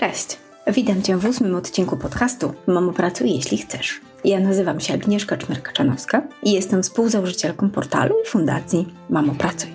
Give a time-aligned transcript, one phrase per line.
[0.00, 0.38] Cześć!
[0.66, 4.00] Witam Cię w ósmym odcinku podcastu Mamo Pracuj, jeśli chcesz.
[4.24, 9.70] Ja nazywam się Agnieszka Czmerka-Czanowska i jestem współzałożycielką portalu i fundacji Mamo Pracuj.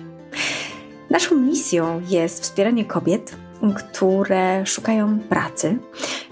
[1.10, 3.36] Naszą misją jest wspieranie kobiet,
[3.76, 5.78] które szukają pracy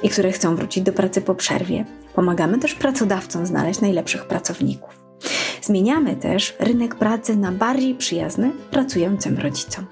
[0.03, 1.85] i które chcą wrócić do pracy po przerwie.
[2.15, 5.05] Pomagamy też pracodawcom znaleźć najlepszych pracowników.
[5.63, 9.87] Zmieniamy też rynek pracy na bardziej przyjazny pracującym rodzicom.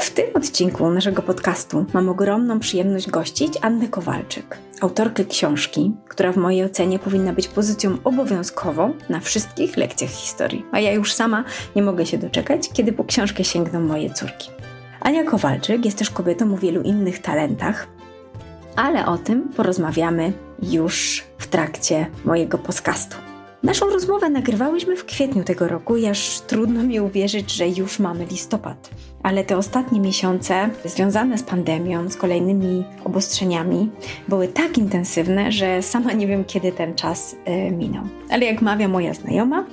[0.00, 6.36] W tym odcinku naszego podcastu mam ogromną przyjemność gościć Annę Kowalczyk, autorkę książki, która w
[6.36, 10.64] mojej ocenie powinna być pozycją obowiązkową na wszystkich lekcjach historii.
[10.72, 11.44] A ja już sama
[11.76, 14.50] nie mogę się doczekać, kiedy po książkę sięgną moje córki.
[15.00, 17.86] Ania Kowalczyk jest też kobietą o wielu innych talentach,
[18.76, 20.32] ale o tym porozmawiamy
[20.62, 23.29] już w trakcie mojego podcastu.
[23.62, 28.90] Naszą rozmowę nagrywałyśmy w kwietniu tego roku aż trudno mi uwierzyć, że już mamy listopad.
[29.22, 33.90] Ale te ostatnie miesiące związane z pandemią, z kolejnymi obostrzeniami,
[34.28, 38.04] były tak intensywne, że sama nie wiem, kiedy ten czas yy, minął.
[38.30, 39.64] Ale jak mawia moja znajoma,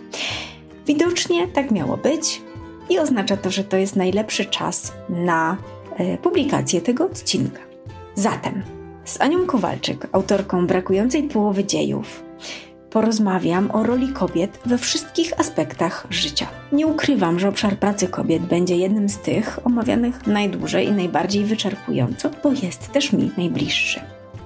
[0.87, 2.41] widocznie tak miało być
[2.89, 5.57] i oznacza to, że to jest najlepszy czas na
[5.99, 7.59] yy, publikację tego odcinka.
[8.15, 8.63] Zatem
[9.05, 12.23] z Anią Kowalczyk, autorką brakującej połowy dziejów,
[12.97, 16.47] porozmawiam o roli kobiet we wszystkich aspektach życia.
[16.71, 22.29] Nie ukrywam, że obszar pracy kobiet będzie jednym z tych omawianych najdłużej i najbardziej wyczerpująco,
[22.43, 23.99] bo jest też mi najbliższy.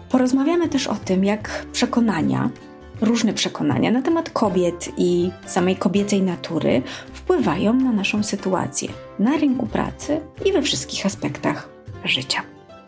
[0.09, 2.49] Porozmawiamy też o tym, jak przekonania,
[3.01, 6.81] różne przekonania na temat kobiet i samej kobiecej natury
[7.13, 11.69] wpływają na naszą sytuację na rynku pracy i we wszystkich aspektach
[12.05, 12.41] życia.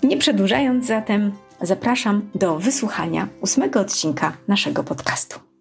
[0.03, 5.52] Nie przedłużając zatem, zapraszam do wysłuchania ósmego odcinka naszego podcastu.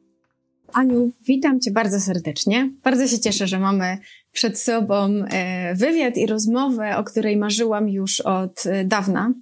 [0.75, 2.71] Aniu, witam Cię bardzo serdecznie.
[2.85, 3.99] Bardzo się cieszę, że mamy
[4.33, 9.35] przed sobą e, wywiad i rozmowę, o której marzyłam już od e, dawna.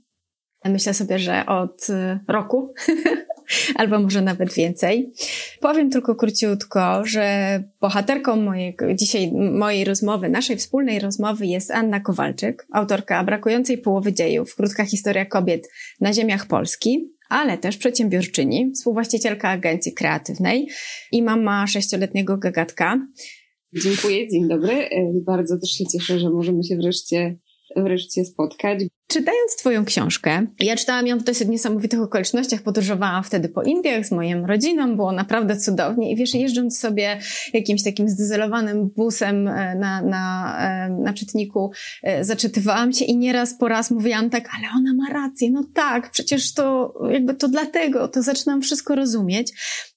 [0.64, 2.75] Myślę sobie, że od e, roku,
[3.81, 5.12] albo może nawet więcej.
[5.61, 12.66] Powiem tylko króciutko, że bohaterką mojego, dzisiaj mojej rozmowy, naszej wspólnej rozmowy jest Anna Kowalczyk,
[12.72, 15.69] autorka brakującej połowy dziejów, krótka historia kobiet
[16.00, 20.69] na ziemiach Polski ale też przedsiębiorczyni, współwłaścicielka agencji kreatywnej
[21.13, 23.07] i mama sześcioletniego gagatka.
[23.83, 24.89] Dziękuję, dzień dobry.
[25.27, 27.39] Bardzo też się cieszę, że możemy się wreszcie
[27.76, 28.78] wreszcie spotkać.
[29.06, 34.12] Czytając Twoją książkę, ja czytałam ją w dosyć niesamowitych okolicznościach, podróżowałam wtedy po Indiach z
[34.12, 37.19] moją rodziną, było naprawdę cudownie i wiesz, jeżdżąc sobie
[37.53, 41.70] jakimś takim zdezelowanym busem e, na, na, e, na czytniku,
[42.03, 46.10] e, zaczytywałam się i nieraz po raz mówiłam tak, ale ona ma rację, no tak,
[46.10, 49.52] przecież to jakby to dlatego, to zaczynam wszystko rozumieć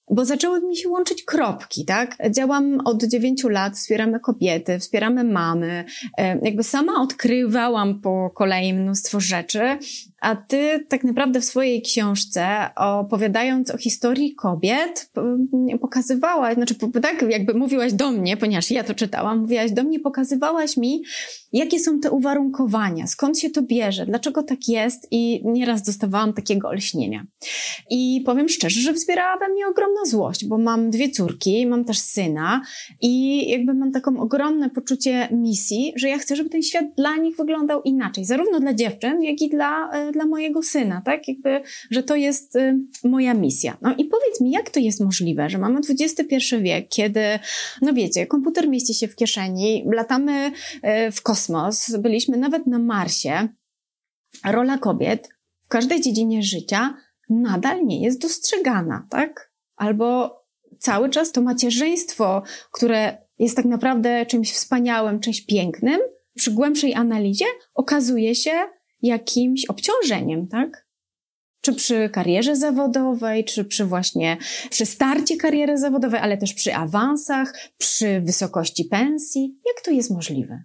[0.10, 2.18] bo zaczęły mi się łączyć kropki, tak?
[2.32, 5.86] Działam od dziewięciu lat, wspieramy kobiety, wspieramy mamy.
[6.42, 9.78] Jakby sama odkrywałam po kolei mnóstwo rzeczy,
[10.22, 15.12] a ty tak naprawdę w swojej książce, opowiadając o historii kobiet,
[15.82, 20.78] pokazywałaś, znaczy tak jakby mówiłaś do mnie, ponieważ ja to czytałam, mówiłaś do mnie, pokazywałaś
[20.78, 21.04] mi,
[21.54, 26.68] jakie są te uwarunkowania, skąd się to bierze, dlaczego tak jest i nieraz dostawałam takiego
[26.68, 27.26] olśnienia.
[27.90, 32.00] I powiem szczerze, że wzbierała we mnie ogromna złość, bo mam dwie córki, mam też
[32.00, 32.62] syna
[33.02, 37.36] i jakby mam taką ogromne poczucie misji, że ja chcę, żeby ten świat dla nich
[37.36, 41.28] wyglądał inaczej, zarówno dla dziewczyn, jak i dla, e, dla mojego syna, tak?
[41.28, 43.78] Jakby, że to jest y, moja misja.
[43.82, 47.22] No i powiedz mi, jak to jest możliwe, że mamy XXI wiek, kiedy,
[47.82, 50.52] no wiecie, komputer mieści się w kieszeni, latamy
[51.08, 51.43] y, w kosmos,
[51.98, 53.48] byliśmy nawet na Marsie.
[54.46, 55.30] Rola kobiet
[55.64, 56.98] w każdej dziedzinie życia
[57.30, 59.52] nadal nie jest dostrzegana, tak?
[59.76, 60.40] Albo
[60.80, 66.00] cały czas to macierzyństwo, które jest tak naprawdę czymś wspaniałym, czymś pięknym,
[66.36, 68.52] przy głębszej analizie okazuje się
[69.02, 70.88] jakimś obciążeniem, tak?
[71.62, 74.38] Czy przy karierze zawodowej, czy przy właśnie
[74.70, 79.60] przy starcie kariery zawodowej, ale też przy awansach, przy wysokości pensji.
[79.66, 80.64] Jak to jest możliwe?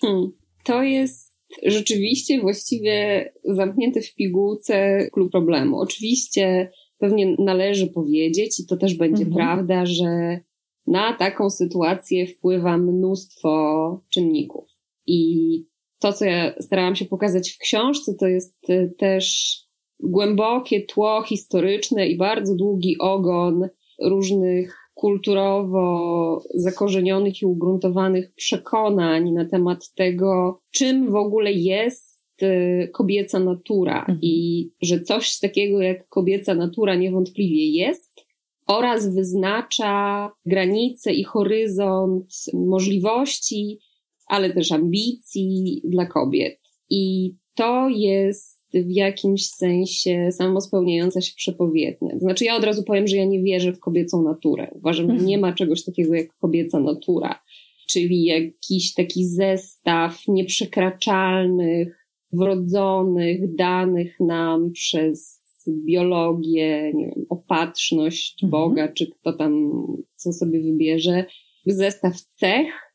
[0.00, 0.32] Hmm,
[0.64, 5.78] to jest rzeczywiście właściwie zamknięte w pigułce klub problemu.
[5.80, 9.34] Oczywiście pewnie należy powiedzieć, i to też będzie mhm.
[9.34, 10.40] prawda, że
[10.86, 14.68] na taką sytuację wpływa mnóstwo czynników.
[15.06, 15.66] I
[15.98, 19.56] to, co ja starałam się pokazać w książce, to jest y, też
[20.00, 23.68] głębokie tło historyczne i bardzo długi ogon
[24.02, 33.38] różnych kulturowo zakorzenionych i ugruntowanych przekonań na temat tego, czym w ogóle jest y, kobieca
[33.38, 34.18] natura mhm.
[34.22, 38.24] i że coś takiego jak kobieca natura niewątpliwie jest
[38.66, 43.78] oraz wyznacza granice i horyzont możliwości
[44.26, 46.60] ale też ambicji dla kobiet.
[46.90, 52.18] I to jest w jakimś sensie samospełniająca się przepowiednia.
[52.18, 54.70] Znaczy, ja od razu powiem, że ja nie wierzę w kobiecą naturę.
[54.74, 57.42] Uważam, że nie ma czegoś takiego jak kobieca natura,
[57.88, 68.50] czyli jakiś taki zestaw nieprzekraczalnych, wrodzonych, danych nam przez biologię, nie wiem, opatrzność mhm.
[68.50, 69.82] Boga, czy kto tam
[70.14, 71.24] co sobie wybierze,
[71.66, 72.94] zestaw cech,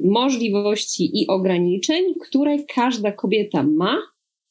[0.00, 3.98] możliwości i ograniczeń, które każda kobieta ma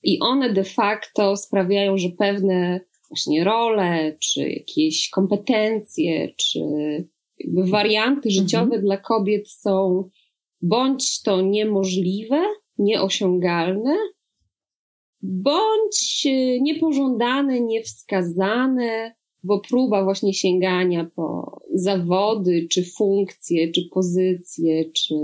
[0.04, 6.60] i one de facto sprawiają, że pewne właśnie role, czy jakieś kompetencje, czy
[7.40, 8.34] jakby warianty mhm.
[8.34, 8.82] życiowe mhm.
[8.82, 10.10] dla kobiet są
[10.62, 12.42] bądź to niemożliwe,
[12.78, 13.96] nieosiągalne,
[15.22, 16.28] bądź
[16.62, 25.16] niepożądane, niewskazane, bo próba właśnie sięgania po zawody, czy funkcje, czy pozycje, czy,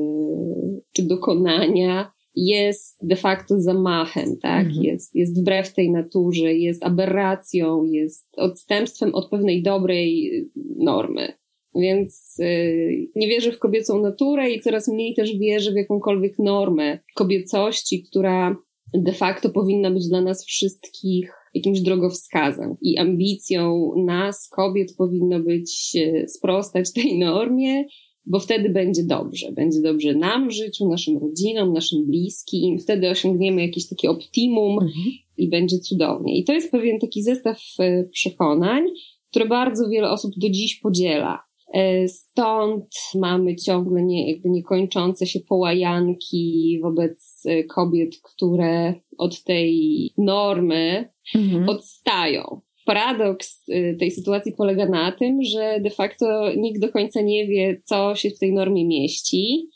[0.92, 4.66] czy dokonania jest de facto zamachem, tak?
[4.66, 4.84] Mhm.
[4.84, 10.32] Jest, jest wbrew tej naturze, jest aberracją, jest odstępstwem od pewnej dobrej
[10.78, 11.34] normy.
[11.76, 17.00] Więc yy, nie wierzę w kobiecą naturę i coraz mniej też wierzę w jakąkolwiek normę
[17.16, 18.58] kobiecości, która
[18.94, 22.76] de facto powinna być dla nas wszystkich jakimś drogowskazem.
[22.82, 27.86] I ambicją nas, kobiet, powinno być e, sprostać tej normie,
[28.30, 29.52] bo wtedy będzie dobrze.
[29.52, 32.80] Będzie dobrze nam w życiu, naszym rodzinom, naszym bliskim.
[32.80, 35.06] Wtedy osiągniemy jakieś takie optimum mhm.
[35.38, 36.38] i będzie cudownie.
[36.38, 38.84] I to jest pewien taki zestaw e, przekonań,
[39.30, 41.48] które bardzo wiele osób do dziś podziela.
[41.74, 42.86] E, stąd
[43.16, 51.70] mamy ciągle nie, jakby niekończące się połajanki wobec e, kobiet, które od tej normy mhm.
[51.70, 52.62] odstają.
[52.88, 57.82] Paradoks e, tej sytuacji polega na tym, że de facto nikt do końca nie wie,
[57.86, 59.70] co się w tej normie mieści,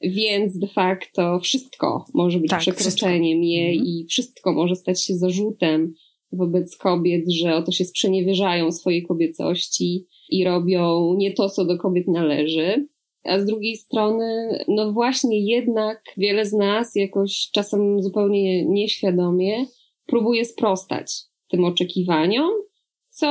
[0.00, 3.52] więc de facto wszystko może być tak, przekroczeniem wszystko.
[3.52, 3.86] jej mhm.
[3.86, 5.94] i wszystko może stać się zarzutem
[6.32, 12.08] wobec kobiet, że oto się sprzeniewierzają swojej kobiecości i robią nie to, co do kobiet
[12.08, 12.86] należy.
[13.24, 19.66] A z drugiej strony, no właśnie jednak wiele z nas jakoś czasem zupełnie nieświadomie
[20.06, 22.50] próbuje sprostać tym oczekiwaniom,
[23.08, 23.28] co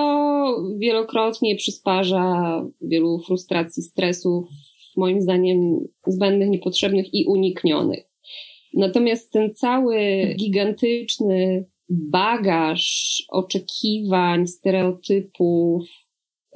[0.78, 4.50] wielokrotnie przysparza wielu frustracji, stresów,
[4.98, 8.04] moim zdaniem zbędnych, niepotrzebnych i uniknionych.
[8.74, 9.98] Natomiast ten cały
[10.38, 15.90] gigantyczny bagaż oczekiwań, stereotypów,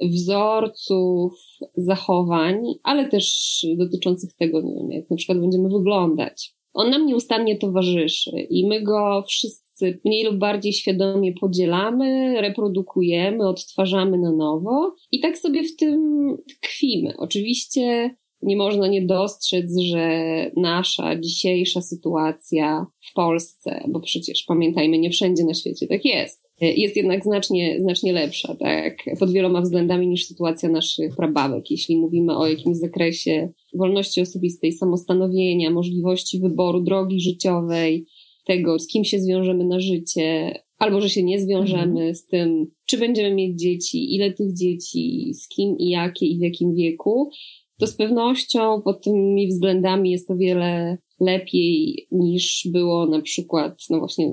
[0.02, 1.32] wzorców,
[1.76, 6.54] zachowań, ale też dotyczących tego, nie wiem, jak na przykład będziemy wyglądać.
[6.74, 14.18] On nam nieustannie towarzyszy i my go wszyscy mniej lub bardziej świadomie podzielamy, reprodukujemy, odtwarzamy
[14.18, 17.14] na nowo i tak sobie w tym tkwimy.
[17.16, 20.10] Oczywiście nie można nie dostrzec, że
[20.56, 26.96] nasza dzisiejsza sytuacja w Polsce, bo przecież pamiętajmy, nie wszędzie na świecie tak jest, jest
[26.96, 31.70] jednak znacznie, znacznie lepsza, tak, pod wieloma względami niż sytuacja naszych prababek.
[31.70, 38.06] Jeśli mówimy o jakimś zakresie wolności osobistej, samostanowienia, możliwości wyboru drogi życiowej,
[38.46, 42.14] tego, z kim się zwiążemy na życie, albo że się nie zwiążemy mhm.
[42.14, 46.40] z tym, czy będziemy mieć dzieci, ile tych dzieci, z kim i jakie i w
[46.40, 47.30] jakim wieku,
[47.78, 53.98] to z pewnością pod tymi względami jest o wiele lepiej niż było na przykład, no
[53.98, 54.32] właśnie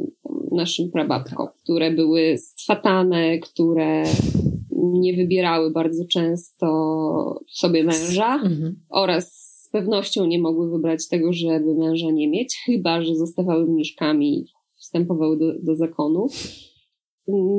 [0.52, 4.04] naszym prababkom, które były stwatane, które
[4.84, 6.66] nie wybierały bardzo często
[7.48, 8.80] sobie męża mhm.
[8.90, 14.46] oraz z pewnością nie mogły wybrać tego, żeby męża nie mieć, chyba że zostawały mniszkami,
[14.76, 16.28] wstępowały do, do zakonu.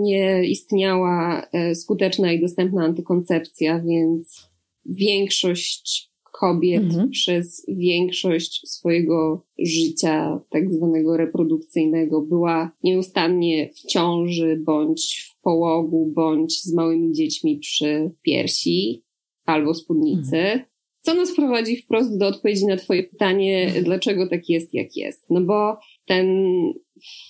[0.02, 4.50] Nie istniała e, skuteczna i dostępna antykoncepcja, więc
[4.86, 6.10] większość
[6.40, 7.10] kobiet mhm.
[7.10, 16.62] przez większość swojego życia, tak zwanego reprodukcyjnego, była nieustannie w ciąży, bądź w połogu, bądź
[16.62, 19.04] z małymi dziećmi przy piersi
[19.44, 20.36] albo spódnicy.
[20.36, 20.60] Mhm.
[21.02, 23.84] Co nas prowadzi wprost do odpowiedzi na Twoje pytanie, mhm.
[23.84, 25.30] dlaczego tak jest, jak jest.
[25.30, 26.26] No bo ten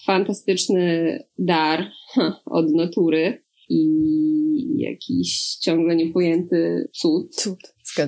[0.07, 1.91] fantastyczny dar
[2.47, 3.85] od natury i
[4.77, 7.59] jakiś ciągle niepojęty cud, cud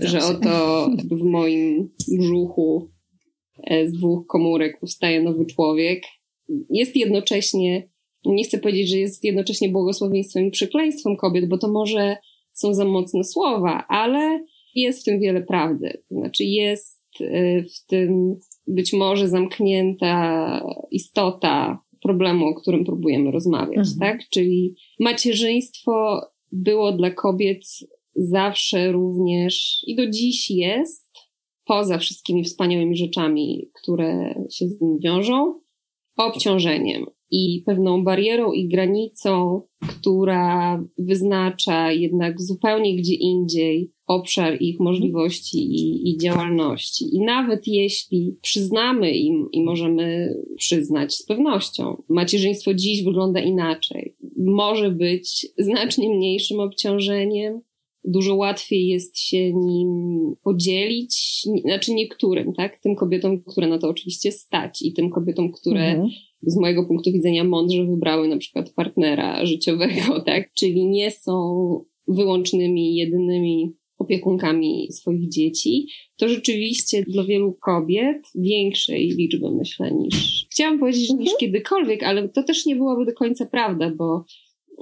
[0.03, 0.89] że oto
[1.21, 2.91] w moim brzuchu
[3.65, 6.03] e, z dwóch komórek powstaje nowy człowiek.
[6.71, 7.89] Jest jednocześnie,
[8.25, 12.17] nie chcę powiedzieć, że jest jednocześnie błogosławieństwem i przekleństwem kobiet, bo to może
[12.53, 16.03] są za mocne słowa, ale jest w tym wiele prawdy.
[16.09, 18.37] To znaczy jest e, w tym
[18.67, 23.99] być może zamknięta istota problemu, o którym próbujemy rozmawiać, mhm.
[23.99, 24.29] tak?
[24.29, 26.21] Czyli macierzyństwo
[26.53, 27.65] było dla kobiet
[28.15, 31.13] zawsze również i do dziś jest,
[31.65, 35.61] poza wszystkimi wspaniałymi rzeczami, które się z nim wiążą,
[36.17, 37.07] obciążeniem.
[37.33, 46.11] I pewną barierą i granicą, która wyznacza jednak zupełnie gdzie indziej obszar ich możliwości i,
[46.11, 47.05] i, działalności.
[47.17, 54.91] I nawet jeśli przyznamy im i możemy przyznać z pewnością, macierzyństwo dziś wygląda inaczej, może
[54.91, 57.61] być znacznie mniejszym obciążeniem,
[58.05, 62.79] dużo łatwiej jest się nim podzielić, znaczy niektórym, tak?
[62.79, 66.09] Tym kobietom, które na to oczywiście stać i tym kobietom, które mhm.
[66.43, 70.53] Z mojego punktu widzenia mądrze wybrały na przykład partnera życiowego, tak?
[70.53, 79.51] Czyli nie są wyłącznymi, jedynymi opiekunkami swoich dzieci, to rzeczywiście dla wielu kobiet większej liczby,
[79.51, 81.21] myślę, niż chciałam powiedzieć, mhm.
[81.21, 84.25] niż kiedykolwiek, ale to też nie byłaby do końca prawda, bo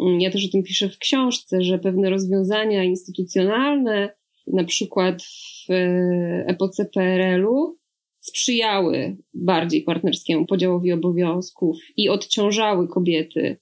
[0.03, 4.11] mm, ja też o tym piszę w książce, że pewne rozwiązania instytucjonalne,
[4.47, 7.80] na przykład w e, epoce PRL-u,
[8.31, 13.57] sprzyjały bardziej partnerskiemu podziałowi obowiązków i odciążały kobiety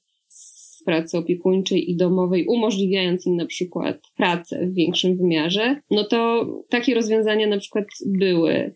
[0.89, 6.95] pracy opiekuńczej i domowej, umożliwiając im na przykład pracę w większym wymiarze, no to takie
[6.95, 8.75] rozwiązania na przykład były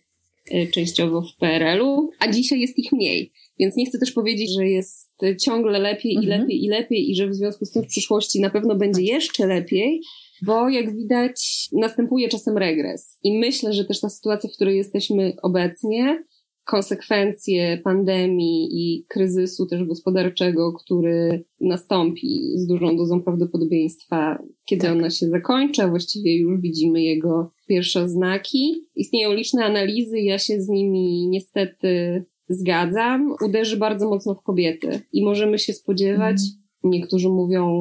[0.51, 3.33] e, częściowo w PRL-u, a dzisiaj jest ich mniej.
[3.59, 6.27] Więc nie chcę też powiedzieć, że jest ciągle lepiej mhm.
[6.27, 9.03] i lepiej i lepiej i że w związku z tym w przyszłości na pewno będzie
[9.03, 10.01] jeszcze lepiej,
[10.43, 13.19] bo jak widać następuje czasem regres.
[13.23, 16.25] I myślę, że też ta sytuacja, w której jesteśmy obecnie,
[16.65, 24.93] konsekwencje pandemii i kryzysu też gospodarczego, który nastąpi z dużą dozą prawdopodobieństwa, kiedy tak.
[24.93, 28.75] ona się zakończy, właściwie już widzimy jego pierwsze znaki.
[28.97, 35.25] Istnieją liczne analizy, ja się z nimi niestety zgadzam, uderzy bardzo mocno w kobiety i
[35.25, 36.37] możemy się spodziewać,
[36.85, 36.93] mm.
[36.93, 37.73] niektórzy mówią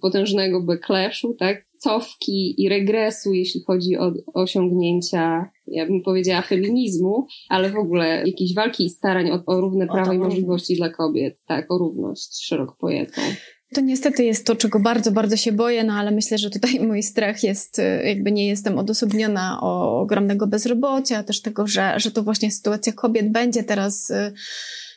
[0.00, 1.69] potężnego backlashu, tak?
[1.80, 8.54] Cofki i regresu, jeśli chodzi o osiągnięcia, ja bym powiedziała, feminizmu, ale w ogóle jakiejś
[8.54, 11.42] walki i starań o, o równe prawa i możliwości dla kobiet.
[11.46, 13.20] Tak, o równość szeroko pojętą.
[13.74, 17.02] To niestety jest to, czego bardzo, bardzo się boję, no ale myślę, że tutaj mój
[17.02, 22.22] strach jest, y, jakby nie jestem odosobniona o ogromnego bezrobocia, też tego, że, że to
[22.22, 24.32] właśnie sytuacja kobiet będzie teraz y,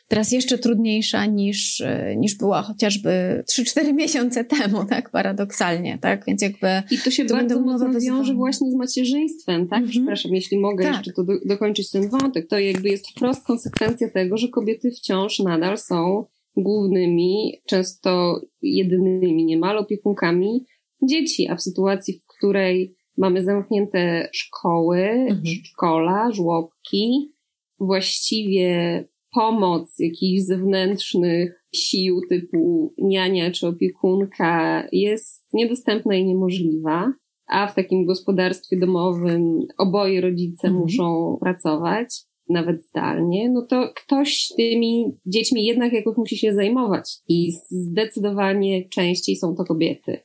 [0.08, 6.42] teraz jeszcze trudniejsza niż, e, niż była chociażby 3-4 miesiące temu, tak, paradoksalnie, tak, więc
[6.42, 6.82] jakby...
[6.90, 9.92] I to się to bardzo mocno wiąże właśnie z macierzyństwem, tak, mm -hmm.
[9.92, 10.96] przepraszam, jeśli mogę tak.
[10.96, 15.38] jeszcze to do, dokończyć ten wątek, to jakby jest wprost konsekwencja tego, że kobiety wciąż
[15.38, 16.24] nadal są
[16.56, 20.66] głównymi, często jedynymi niemal opiekunkami
[21.02, 25.44] dzieci, a w sytuacji, w której mamy zamknięte szkoły, mhm.
[25.64, 27.32] szkola, żłobki,
[27.80, 37.12] właściwie pomoc jakichś zewnętrznych sił typu niania czy opiekunka jest niedostępna i niemożliwa,
[37.46, 40.82] a w takim gospodarstwie domowym oboje rodzice mhm.
[40.82, 42.14] muszą pracować,
[42.48, 49.36] nawet zdalnie, no to ktoś tymi dziećmi jednak jakoś musi się zajmować i zdecydowanie częściej
[49.36, 50.18] są to kobiety.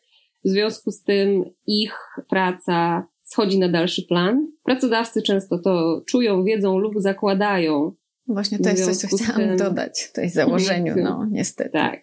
[0.45, 1.97] W związku z tym ich
[2.29, 4.47] praca schodzi na dalszy plan.
[4.63, 7.91] Pracodawcy często to czują, wiedzą lub zakładają,
[8.29, 11.69] Właśnie to jest coś, co chciałam dodać w tej założeniu, no niestety.
[11.69, 12.01] Tak.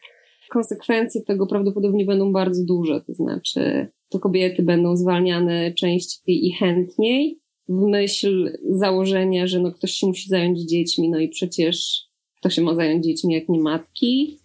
[0.51, 7.41] Konsekwencje tego prawdopodobnie będą bardzo duże, to znaczy to kobiety będą zwalniane częściej i chętniej
[7.69, 12.07] w myśl założenia, że no ktoś się musi zająć dziećmi, no i przecież
[12.37, 14.39] kto się ma zająć dziećmi, jak nie matki,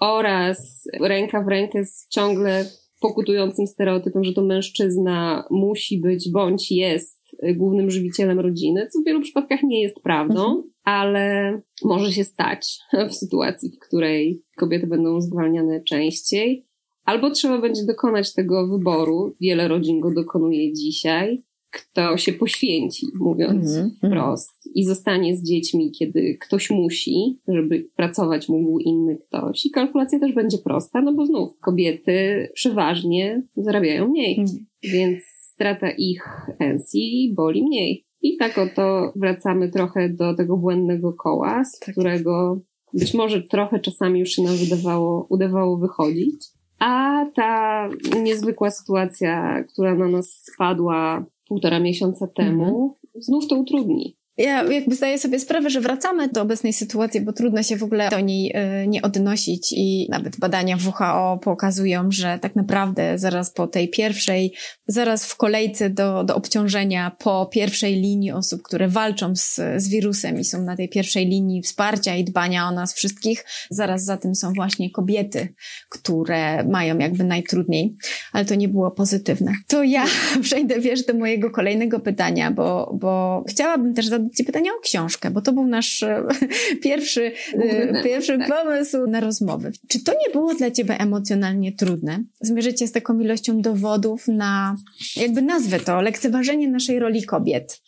[0.00, 2.64] oraz ręka w rękę z ciągle
[3.00, 7.19] pokutującym stereotypem, że to mężczyzna musi być bądź jest
[7.54, 10.40] głównym żywicielem rodziny, co w wielu przypadkach nie jest prawdą.
[10.40, 12.78] Mhm ale może się stać
[13.10, 16.66] w sytuacji, w której kobiety będą zwalniane częściej.
[17.04, 23.76] Albo trzeba będzie dokonać tego wyboru, wiele rodzin go dokonuje dzisiaj, kto się poświęci, mówiąc
[23.76, 24.08] mm -hmm.
[24.08, 29.66] wprost, i zostanie z dziećmi, kiedy ktoś musi, żeby pracować mógł inny ktoś.
[29.66, 34.66] I kalkulacja też będzie prosta, no bo znów kobiety przeważnie zarabiają mniej, mm.
[34.82, 36.24] więc strata ich
[36.58, 38.04] pensji boli mniej.
[38.22, 41.94] I tak oto wracamy trochę do tego błędnego koła, z tak.
[41.94, 42.60] którego
[42.94, 46.46] być może trochę czasami już się nam wydawało, udawało wychodzić.
[46.78, 47.88] A ta
[48.22, 52.90] niezwykła sytuacja, która na nas spadła półtora miesiąca temu, mhm.
[53.14, 54.16] znów to utrudni.
[54.36, 58.10] Ja jakby zdaję sobie sprawę, że wracamy do obecnej sytuacji, bo trudno się w ogóle
[58.10, 58.52] do niej
[58.84, 64.54] y, nie odnosić i nawet badania WHO pokazują, że tak naprawdę zaraz po tej pierwszej,
[64.86, 70.40] zaraz w kolejce do, do obciążenia po pierwszej linii osób, które walczą z, z wirusem
[70.40, 74.34] i są na tej pierwszej linii wsparcia i dbania o nas wszystkich, zaraz za tym
[74.34, 75.54] są właśnie kobiety,
[75.88, 77.96] które mają jakby najtrudniej,
[78.32, 79.52] ale to nie było pozytywne.
[79.68, 80.04] To ja
[80.42, 85.30] przejdę, wiesz, do mojego kolejnego pytania, bo, bo chciałabym też zadać Cię pytania o książkę,
[85.30, 86.26] bo to był nasz e,
[86.82, 88.48] pierwszy, e, pierwszy tak.
[88.48, 89.70] pomysł na rozmowę.
[89.88, 92.24] Czy to nie było dla Ciebie emocjonalnie trudne?
[92.40, 94.76] Zmierzyć się z taką ilością dowodów na,
[95.16, 97.82] jakby nazwę to, lekceważenie naszej roli kobiet.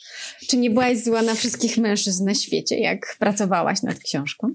[0.48, 4.54] Czy nie byłaś zła na wszystkich mężczyzn na świecie, jak pracowałaś nad książką?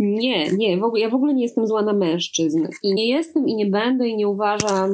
[0.00, 2.66] Nie, nie, w ogóle, ja w ogóle nie jestem zła na mężczyzn.
[2.82, 4.90] I nie jestem i nie będę i nie uważam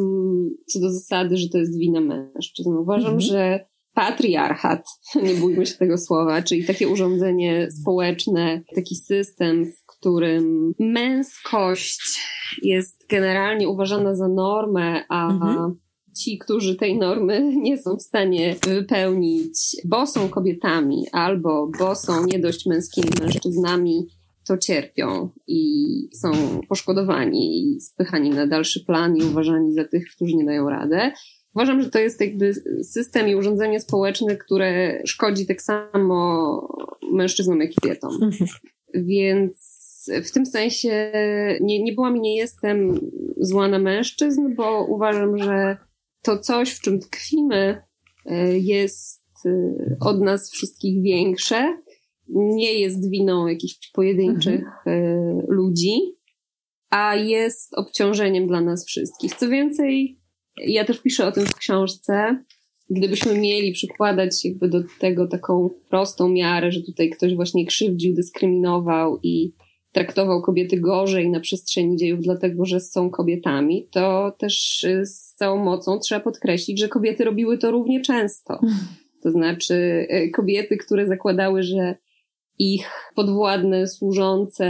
[0.66, 2.70] co do zasady, że to jest wina mężczyzn.
[2.70, 3.20] Uważam, mhm.
[3.20, 4.86] że patriarchat,
[5.22, 12.20] nie bójmy się tego słowa, czyli takie urządzenie społeczne, taki system, w którym męskość
[12.62, 15.74] jest generalnie uważana za normę, a mhm.
[16.16, 22.26] ci, którzy tej normy nie są w stanie wypełnić, bo są kobietami albo bo są
[22.26, 24.06] nie dość męskimi mężczyznami,
[24.46, 25.60] to cierpią i
[26.12, 26.30] są
[26.68, 31.12] poszkodowani i spychani na dalszy plan i uważani za tych, którzy nie dają radę.
[31.56, 36.68] Uważam, że to jest jakby system i urządzenie społeczne, które szkodzi tak samo
[37.12, 38.12] mężczyznom, jak i kobietom.
[38.22, 38.50] Mhm.
[38.94, 39.76] Więc
[40.24, 41.12] w tym sensie
[41.60, 43.00] nie, nie byłam i nie jestem
[43.36, 45.76] zła na mężczyzn, bo uważam, że
[46.22, 47.82] to coś, w czym tkwimy,
[48.26, 51.78] e, jest e, od nas wszystkich większe
[52.28, 54.86] nie jest winą jakichś pojedynczych mhm.
[54.86, 55.98] E, ludzi,
[56.90, 59.34] a jest obciążeniem dla nas wszystkich.
[59.34, 60.20] Co więcej,
[60.58, 62.44] ja też piszę o tym w książce.
[62.90, 69.18] Gdybyśmy mieli przykładać jakby do tego taką prostą miarę, że tutaj ktoś właśnie krzywdził, dyskryminował
[69.22, 69.52] i
[69.92, 75.64] traktował kobiety gorzej na przestrzeni dziejów, dlatego że są kobietami, to też e, z całą
[75.64, 78.60] mocą trzeba podkreślić, że kobiety robiły to równie często.
[79.22, 81.94] To znaczy, e, kobiety, które zakładały, że
[82.58, 84.66] ich podwładne, służące,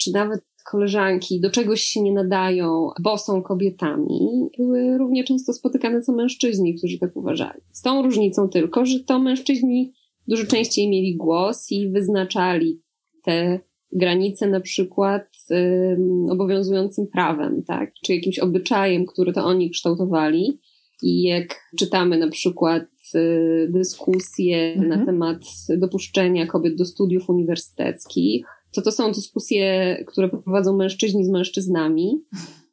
[0.00, 0.40] czy nawet
[0.70, 6.74] koleżanki do czegoś się nie nadają, bo są kobietami, były równie często spotykane co mężczyźni,
[6.74, 7.60] którzy tak uważali.
[7.72, 9.92] Z tą różnicą tylko, że to mężczyźni
[10.28, 12.82] dużo częściej mieli głos i wyznaczali
[13.24, 13.60] te
[13.92, 20.60] granice na przykład um, obowiązującym prawem, tak, czy jakimś obyczajem, który to oni kształtowali.
[21.02, 24.88] I jak czytamy na przykład y, dyskusje mhm.
[24.88, 25.38] na temat
[25.76, 32.22] dopuszczenia kobiet do studiów uniwersyteckich, to to są dyskusje, które prowadzą mężczyźni z mężczyznami,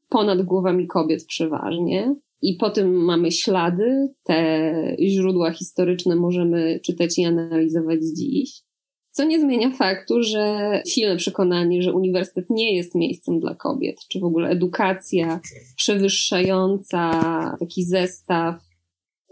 [0.10, 2.16] ponad głowami kobiet przeważnie.
[2.42, 8.66] I po tym mamy ślady, te źródła historyczne możemy czytać i analizować dziś.
[9.12, 14.20] Co nie zmienia faktu, że silne przekonanie, że uniwersytet nie jest miejscem dla kobiet, czy
[14.20, 15.40] w ogóle edukacja
[15.76, 17.12] przewyższająca
[17.60, 18.65] taki zestaw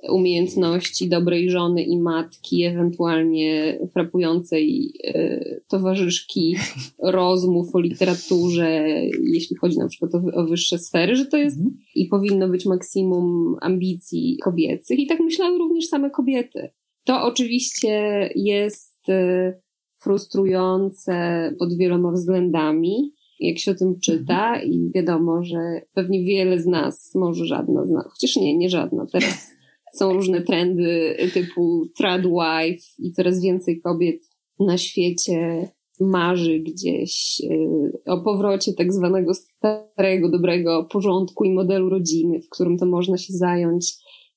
[0.09, 6.55] umiejętności dobrej żony i matki, ewentualnie frapującej e, towarzyszki
[7.03, 8.83] rozmów o literaturze,
[9.23, 11.77] jeśli chodzi na przykład o, wyższe sfery, że to jest mm.
[11.95, 14.99] i powinno być maksimum ambicji kobiecych.
[14.99, 16.69] I tak myślały również same kobiety.
[17.05, 19.53] To oczywiście jest e,
[20.01, 21.15] frustrujące
[21.59, 25.57] pod wieloma względami, jak się o tym czyta i wiadomo, że
[25.93, 29.51] pewnie wiele z nas, może żadna z nas, chociaż nie, nie żadna, teraz
[29.95, 34.29] są różne trendy typu trad wife i coraz więcej kobiet
[34.59, 42.39] na świecie marzy gdzieś y, o powrocie tak zwanego starego, dobrego porządku i modelu rodziny,
[42.39, 43.93] w którym to można się zająć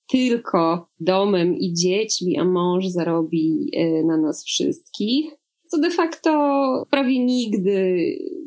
[0.09, 5.27] tylko domem i dziećmi, a mąż zarobi y, na nas wszystkich
[5.69, 6.31] co de facto
[6.91, 7.97] prawie nigdy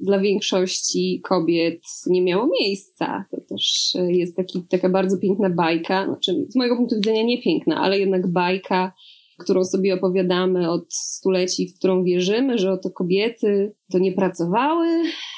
[0.01, 3.25] dla większości kobiet nie miało miejsca.
[3.31, 7.81] To też jest taki, taka bardzo piękna bajka, znaczy z mojego punktu widzenia nie piękna,
[7.81, 8.93] ale jednak bajka
[9.39, 14.87] którą sobie opowiadamy od stuleci, w którą wierzymy, że oto kobiety to nie pracowały,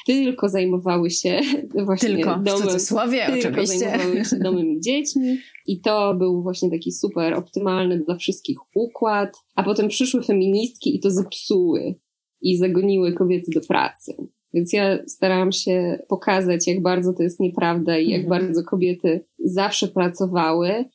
[0.05, 1.39] tylko zajmowały się
[1.85, 2.45] właśnie tylko, domem.
[2.45, 3.79] W cudzysłowie, tylko oczywiście.
[3.79, 5.37] zajmowały się domem i dziećmi.
[5.67, 9.37] I to był właśnie taki super optymalny dla wszystkich układ.
[9.55, 11.95] A potem przyszły feministki i to zepsuły
[12.41, 14.13] i zagoniły kobiety do pracy.
[14.53, 18.41] Więc ja starałam się pokazać, jak bardzo to jest nieprawda i jak mhm.
[18.41, 20.85] bardzo kobiety zawsze pracowały,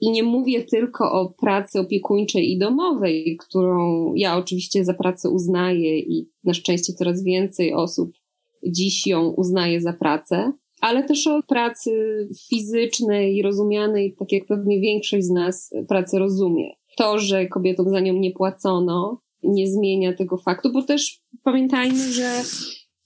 [0.00, 5.98] i nie mówię tylko o pracy opiekuńczej i domowej, którą ja oczywiście za pracę uznaję
[5.98, 8.12] i na szczęście coraz więcej osób
[8.66, 11.90] dziś ją uznaje za pracę, ale też o pracy
[12.50, 16.70] fizycznej i rozumianej, tak jak pewnie większość z nas pracę rozumie.
[16.96, 22.42] To, że kobietom za nią nie płacono, nie zmienia tego faktu, bo też pamiętajmy, że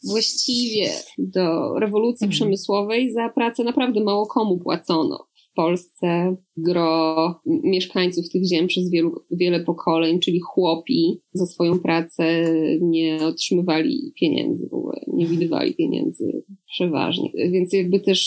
[0.04, 2.30] właściwie do rewolucji mhm.
[2.30, 5.30] przemysłowej za pracę naprawdę mało komu płacono.
[5.54, 12.44] Polsce gro mieszkańców tych ziem przez wielu, wiele pokoleń, czyli chłopi, za swoją pracę
[12.80, 17.30] nie otrzymywali pieniędzy, w ogóle nie widywali pieniędzy przeważnie.
[17.34, 18.20] Więc jakby też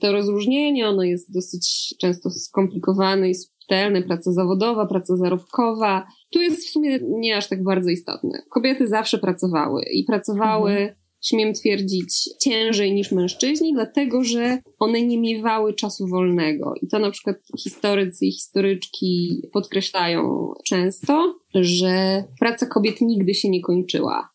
[0.00, 6.66] to rozróżnienie, ono jest dosyć często skomplikowane i subtelne, praca zawodowa, praca zarobkowa, tu jest
[6.66, 8.42] w sumie nie aż tak bardzo istotne.
[8.50, 15.18] Kobiety zawsze pracowały i pracowały mhm śmiem twierdzić, ciężej niż mężczyźni, dlatego że one nie
[15.18, 16.74] miewały czasu wolnego.
[16.82, 23.62] I to na przykład historycy i historyczki podkreślają często, że praca kobiet nigdy się nie
[23.62, 24.28] kończyła.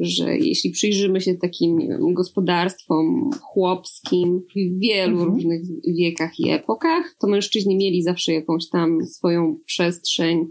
[0.00, 5.34] Że jeśli przyjrzymy się takim wiem, gospodarstwom chłopskim w wielu mhm.
[5.34, 5.62] różnych
[5.98, 10.46] wiekach i epokach, to mężczyźni mieli zawsze jakąś tam swoją przestrzeń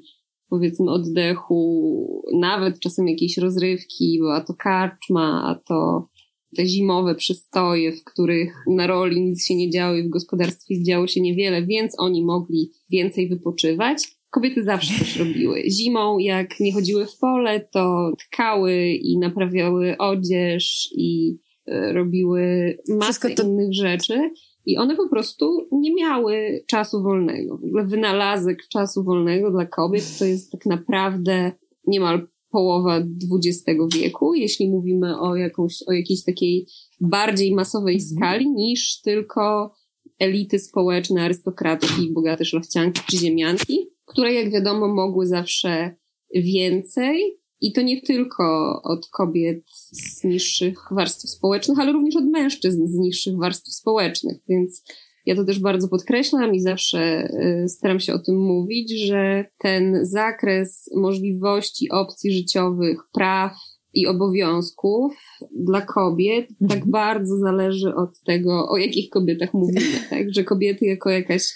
[0.49, 6.08] powiedzmy oddechu, nawet czasem jakiejś rozrywki, była to karczma, a to
[6.56, 11.08] te zimowe przystoje, w których na roli nic się nie działo i w gospodarstwie działo
[11.08, 14.17] się niewiele, więc oni mogli więcej wypoczywać.
[14.34, 15.63] Kobiety zawsze coś robiły.
[15.69, 23.30] Zimą, jak nie chodziły w pole, to tkały i naprawiały odzież i e, robiły masę
[23.30, 23.43] to...
[23.43, 24.32] innych rzeczy.
[24.65, 27.58] I one po prostu nie miały czasu wolnego.
[27.58, 31.52] W ogóle wynalazek czasu wolnego dla kobiet to jest tak naprawdę
[31.88, 32.98] niemal połowa
[33.34, 36.67] XX wieku, jeśli mówimy o, jakąś, o jakiejś takiej
[37.02, 38.17] bardziej masowej mhm.
[38.17, 39.74] skali niż tylko
[40.19, 45.95] elity społeczne, arystokratki, bogate szlachcianki czy ziemianki, które jak wiadomo mogły zawsze
[46.35, 52.87] więcej, i to nie tylko od kobiet z niższych warstw społecznych, ale również od mężczyzn
[52.87, 54.37] z niższych warstw społecznych.
[54.49, 54.83] Więc
[55.25, 57.29] ja to też bardzo podkreślam i zawsze
[57.63, 63.55] y, staram się o tym mówić, że ten zakres możliwości, opcji życiowych, praw
[63.93, 65.15] i obowiązków
[65.55, 66.91] dla kobiet tak mhm.
[66.91, 70.33] bardzo zależy od tego, o jakich kobietach mówimy, tak?
[70.33, 71.53] Że kobiety jako jakaś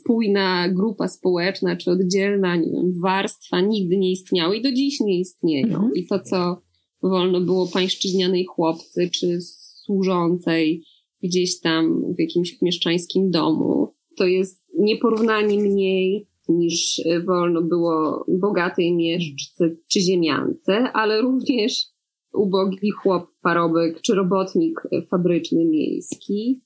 [0.00, 5.20] spójna grupa społeczna, czy oddzielna, nie wiem, warstwa nigdy nie istniały i do dziś nie
[5.20, 5.66] istnieją.
[5.66, 5.90] Mhm.
[5.94, 6.62] I to, co
[7.02, 10.82] wolno było pańszczyźnianej chłopcy, czy służącej
[11.22, 19.76] gdzieś tam w jakimś mieszczańskim domu, to jest nieporównanie mniej niż wolno było bogatej mieszczce
[19.88, 21.86] czy ziemiance, ale również
[22.32, 26.60] ubogi chłop, parobek czy robotnik fabryczny miejski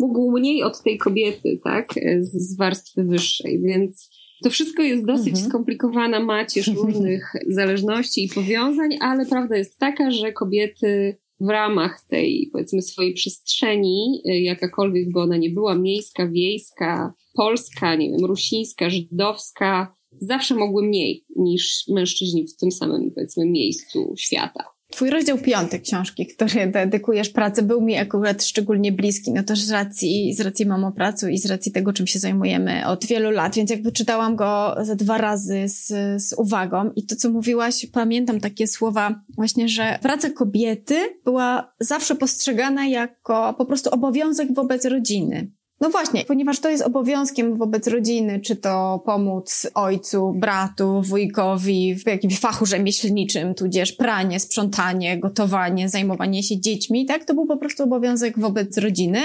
[0.00, 4.10] mógł mniej od tej kobiety, tak, z, warstwy wyższej, więc
[4.42, 5.48] to wszystko jest dosyć mhm.
[5.48, 12.48] skomplikowana macierz różnych zależności i powiązań, ale prawda jest taka, że kobiety w ramach tej,
[12.52, 18.90] powiedzmy, swojej przestrzeni, y, jakakolwiek by ona nie była, miejska, wiejska, polska, nie wiem, rusińska,
[18.90, 24.64] żydowska, zawsze mogły mniej niż mężczyźni w tym samym, powiedzmy, miejscu świata.
[24.90, 29.70] Twój rozdział piąty książki, który dedykujesz pracy, był mi akurat szczególnie bliski, no też z
[29.70, 33.70] racji, z racji mamopracu i z racji tego, czym się zajmujemy od wielu lat, więc
[33.70, 35.86] jakby czytałam go ze dwa razy z,
[36.22, 42.14] z uwagą i to, co mówiłaś, pamiętam takie słowa właśnie, że praca kobiety była zawsze
[42.14, 45.50] postrzegana jako po prostu obowiązek wobec rodziny.
[45.80, 52.06] No właśnie, ponieważ to jest obowiązkiem wobec rodziny, czy to pomóc ojcu, bratu, wujkowi w
[52.06, 57.24] jakimś fachu rzemieślniczym, tudzież pranie, sprzątanie, gotowanie, zajmowanie się dziećmi, tak?
[57.24, 59.20] To był po prostu obowiązek wobec rodziny,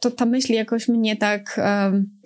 [0.00, 1.60] to ta myśl jakoś mnie tak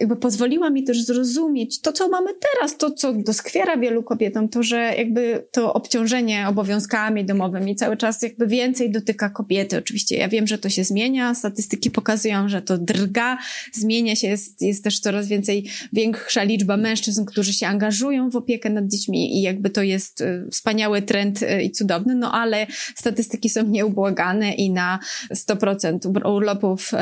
[0.00, 4.62] jakby pozwoliła mi też zrozumieć to, co mamy teraz, to, co doskwiera wielu kobietom, to,
[4.62, 9.78] że jakby to obciążenie obowiązkami domowymi cały czas jakby więcej dotyka kobiety.
[9.78, 13.38] Oczywiście ja wiem, że to się zmienia, statystyki pokazują, że to drga,
[13.72, 18.70] zmienia się, jest, jest też coraz więcej, większa liczba mężczyzn, którzy się angażują w opiekę
[18.70, 23.48] nad dziećmi i jakby to jest y, wspaniały trend y, i cudowny, no ale statystyki
[23.48, 24.98] są nieubłagane i na
[25.35, 26.92] 100% urlopów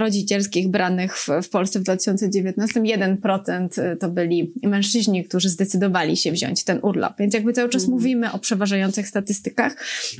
[0.00, 6.64] rodzicielskich branych w, w Polsce w 2019 1% to byli mężczyźni, którzy zdecydowali się wziąć
[6.64, 7.12] ten urlop.
[7.18, 7.94] Więc jakby cały czas mm.
[7.94, 9.76] mówimy o przeważających statystykach,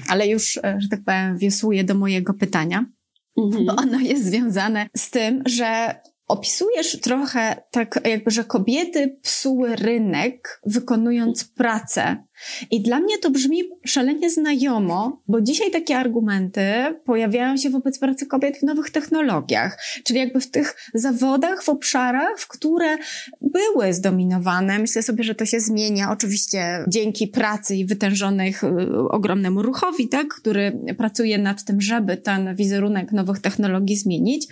[0.09, 2.87] ale już, e, że tak powiem, wiosłuję do mojego pytania.
[3.39, 3.67] Mm-hmm.
[3.67, 5.95] Bo ono jest związane z tym, że
[6.31, 12.17] opisujesz trochę tak, jakby, że kobiety psuły rynek, wykonując pracę.
[12.71, 16.63] I dla mnie to brzmi szalenie znajomo, bo dzisiaj takie argumenty
[17.05, 22.39] pojawiają się wobec pracy kobiet w nowych technologiach, czyli jakby w tych zawodach, w obszarach,
[22.39, 22.99] w które
[23.41, 24.79] były zdominowane.
[24.79, 28.69] Myślę sobie, że to się zmienia, oczywiście dzięki pracy i wytężonych y,
[29.09, 34.47] ogromnemu ruchowi, tak, który pracuje nad tym, żeby ten wizerunek nowych technologii zmienić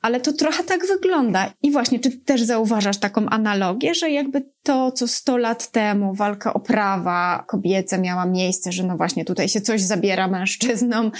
[0.00, 1.52] ale to trochę tak wygląda.
[1.62, 6.54] I właśnie, czy też zauważasz taką analogię, że jakby to, co 100 lat temu walka
[6.54, 11.10] o prawa kobiece miała miejsce, że no właśnie tutaj się coś zabiera mężczyznom,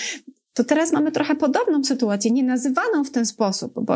[0.55, 3.95] to teraz mamy trochę podobną sytuację, nie nazywaną w ten sposób, bo,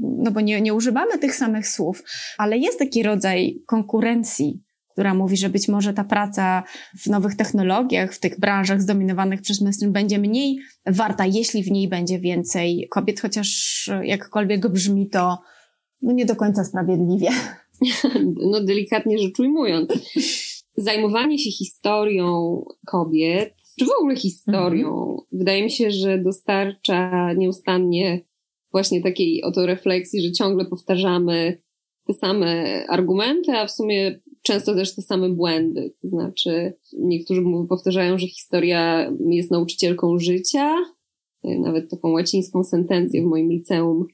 [0.00, 2.02] no bo nie, nie używamy tych samych słów,
[2.38, 6.62] ale jest taki rodzaj konkurencji która mówi, że być może ta praca
[7.00, 11.88] w nowych technologiach, w tych branżach zdominowanych przez mężczyzn będzie mniej warta, jeśli w niej
[11.88, 15.38] będzie więcej kobiet, chociaż jakkolwiek brzmi to
[16.02, 17.28] no nie do końca sprawiedliwie.
[18.50, 19.90] No delikatnie rzecz ujmując.
[20.76, 25.18] zajmowanie się historią kobiet, czy w ogóle historią, mhm.
[25.32, 28.20] wydaje mi się, że dostarcza nieustannie
[28.72, 31.62] właśnie takiej oto refleksji, że ciągle powtarzamy
[32.06, 35.94] te same argumenty, a w sumie często też te same błędy.
[36.02, 40.76] To znaczy, niektórzy powtarzają, że historia jest nauczycielką życia.
[41.44, 44.06] Nawet taką łacińską sentencję w moim liceum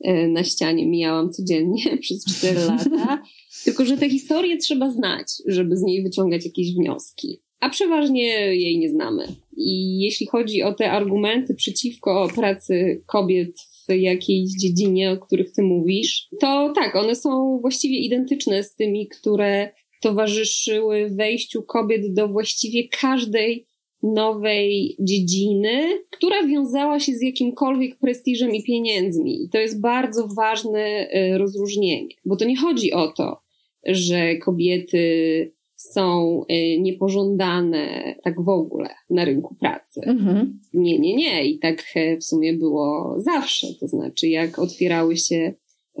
[0.00, 3.22] e, na ścianie mijałam codziennie przez cztery lata.
[3.64, 7.40] Tylko, że tę historię trzeba znać, żeby z niej wyciągać jakieś wnioski.
[7.60, 9.26] A przeważnie jej nie znamy.
[9.56, 13.56] I jeśli chodzi o te argumenty przeciwko pracy kobiet
[13.96, 19.70] jakiejś dziedzinie, o których ty mówisz, to tak, one są właściwie identyczne z tymi, które
[20.00, 23.66] towarzyszyły wejściu kobiet do właściwie każdej
[24.02, 29.44] nowej dziedziny, która wiązała się z jakimkolwiek prestiżem i pieniędzmi.
[29.44, 33.40] I to jest bardzo ważne y, rozróżnienie, bo to nie chodzi o to,
[33.86, 40.00] że kobiety są y, niepożądane tak w ogóle na rynku pracy.
[40.06, 40.60] Mhm.
[40.74, 41.44] Nie, nie, nie.
[41.44, 43.66] I tak e, w sumie było zawsze.
[43.80, 45.54] To znaczy, jak otwierały się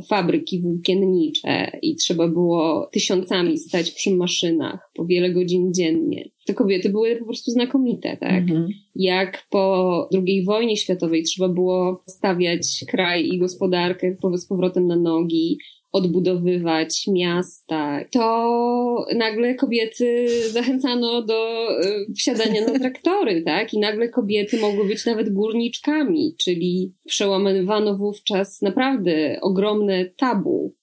[0.08, 6.30] fabryki włókiennicze i trzeba było tysiącami stać przy maszynach po wiele godzin dziennie.
[6.46, 8.42] Te kobiety były po prostu znakomite, tak?
[8.42, 8.68] Mhm.
[8.94, 15.58] Jak po II wojnie światowej trzeba było stawiać kraj i gospodarkę z powrotem na nogi,
[15.92, 23.74] odbudowywać miasta, to nagle kobiety zachęcano do e, wsiadania na traktory, tak?
[23.74, 30.74] I nagle kobiety mogły być nawet górniczkami, czyli przełamywano wówczas naprawdę ogromne tabu.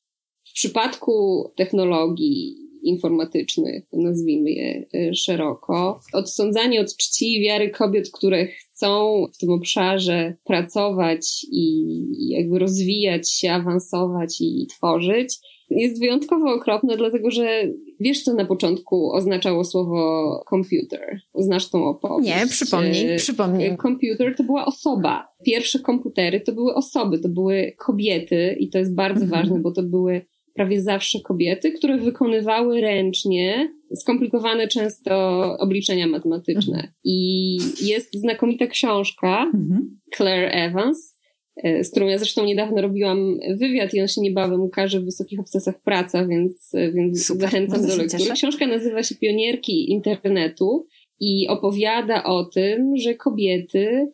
[0.44, 6.00] W przypadku technologii informatycznych, nazwijmy je e, szeroko.
[6.14, 11.86] Odsądzanie od czci i wiary kobiet, które chcą w tym obszarze pracować i
[12.30, 15.38] jakby rozwijać się, awansować i tworzyć,
[15.70, 17.64] jest wyjątkowo okropne, dlatego że
[18.00, 21.20] wiesz, co na początku oznaczało słowo computer?
[21.36, 22.30] Znasz tą opowieść?
[22.30, 23.78] Nie, przypomnij, e, przypomnij.
[23.78, 25.28] Computer to była osoba.
[25.46, 29.42] Pierwsze komputery to były osoby, to były kobiety i to jest bardzo mhm.
[29.42, 36.76] ważne, bo to były prawie zawsze kobiety, które wykonywały ręcznie skomplikowane często obliczenia matematyczne.
[36.76, 36.94] Mhm.
[37.04, 40.00] I jest znakomita książka mhm.
[40.16, 41.18] Claire Evans,
[41.64, 45.40] e, z którą ja zresztą niedawno robiłam wywiad i on się niebawem ukaże w Wysokich
[45.40, 48.32] Obcasach Praca, więc, więc Super, zachęcam do lektury.
[48.34, 50.88] Książka nazywa się Pionierki Internetu
[51.20, 54.12] i opowiada o tym, że kobiety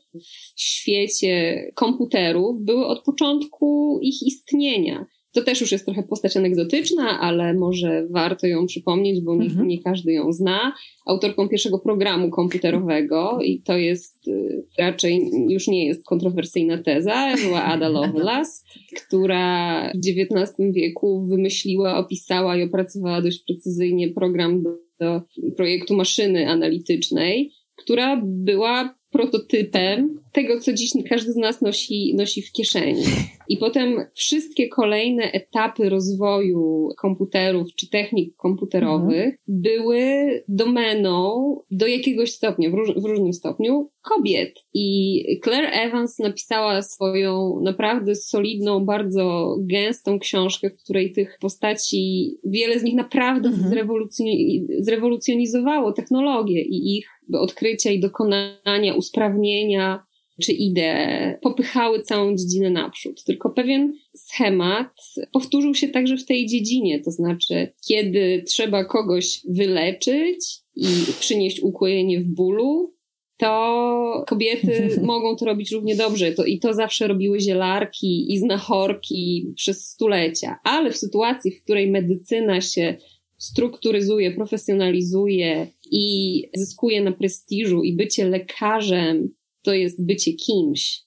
[0.55, 5.05] w świecie komputerów były od początku ich istnienia.
[5.33, 9.67] To też już jest trochę postać anegdotyczna, ale może warto ją przypomnieć, bo nie, mhm.
[9.67, 10.73] nie każdy ją zna.
[11.05, 17.63] Autorką pierwszego programu komputerowego i to jest y, raczej już nie jest kontrowersyjna teza, była
[17.63, 18.63] Ada Lovelace,
[19.05, 25.21] która w XIX wieku wymyśliła, opisała i opracowała dość precyzyjnie program do, do
[25.57, 32.51] projektu maszyny analitycznej, która była prototypem tego, co dziś każdy z nas nosi, nosi w
[32.51, 33.03] kieszeni.
[33.49, 39.37] I potem wszystkie kolejne etapy rozwoju komputerów czy technik komputerowych mhm.
[39.47, 40.03] były
[40.47, 44.59] domeną do jakiegoś stopnia, w, róż, w różnym stopniu, kobiet.
[44.73, 52.79] I Claire Evans napisała swoją naprawdę solidną, bardzo gęstą książkę, w której tych postaci, wiele
[52.79, 53.69] z nich naprawdę mhm.
[53.69, 60.10] zrewolucjoni zrewolucjonizowało technologię i ich odkrycia i dokonania, usprawnienia
[60.41, 63.23] czy idee popychały całą dziedzinę naprzód.
[63.23, 64.93] Tylko pewien schemat
[65.33, 70.87] powtórzył się także w tej dziedzinie, to znaczy, kiedy trzeba kogoś wyleczyć i
[71.19, 72.93] przynieść ukojenie w bólu,
[73.41, 76.31] to kobiety mogą to robić równie dobrze.
[76.31, 80.59] To, I to zawsze robiły zielarki i znachorki przez stulecia.
[80.63, 82.97] Ale w sytuacji, w której medycyna się
[83.37, 89.29] strukturyzuje, profesjonalizuje i zyskuje na prestiżu i bycie lekarzem
[89.63, 91.01] to jest bycie kimś,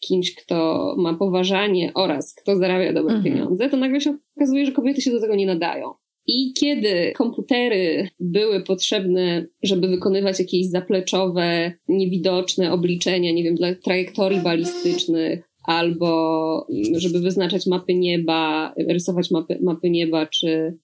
[0.00, 3.34] kimś, kto ma poważanie oraz kto zarabia dobre mhm.
[3.34, 5.94] pieniądze, to nagle się okazuje, że kobiety się do tego nie nadają.
[6.26, 14.40] I kiedy komputery były potrzebne, żeby wykonywać jakieś zapleczowe, niewidoczne obliczenia, nie wiem, dla trajektorii
[14.40, 16.66] balistycznych, albo
[16.96, 20.78] żeby wyznaczać mapy nieba, rysować mapy, mapy nieba, czy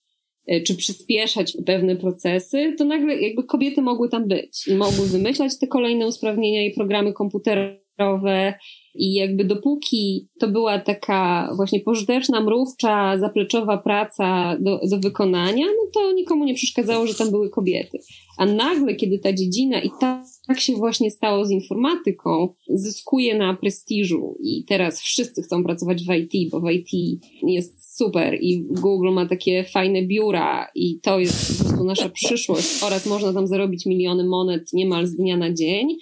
[0.66, 5.66] czy przyspieszać pewne procesy, to nagle jakby kobiety mogły tam być i mogły wymyślać te
[5.66, 8.54] kolejne usprawnienia i programy komputerowe komputerowe
[8.94, 15.90] i jakby dopóki to była taka właśnie pożyteczna, mrówcza, zapleczowa praca do, do wykonania, no
[15.94, 17.98] to nikomu nie przeszkadzało, że tam były kobiety.
[18.38, 23.54] A nagle, kiedy ta dziedzina i tak, tak się właśnie stało z informatyką, zyskuje na
[23.54, 29.10] prestiżu i teraz wszyscy chcą pracować w IT, bo w IT jest super i Google
[29.12, 33.86] ma takie fajne biura i to jest po prostu nasza przyszłość oraz można tam zarobić
[33.86, 35.96] miliony monet niemal z dnia na dzień,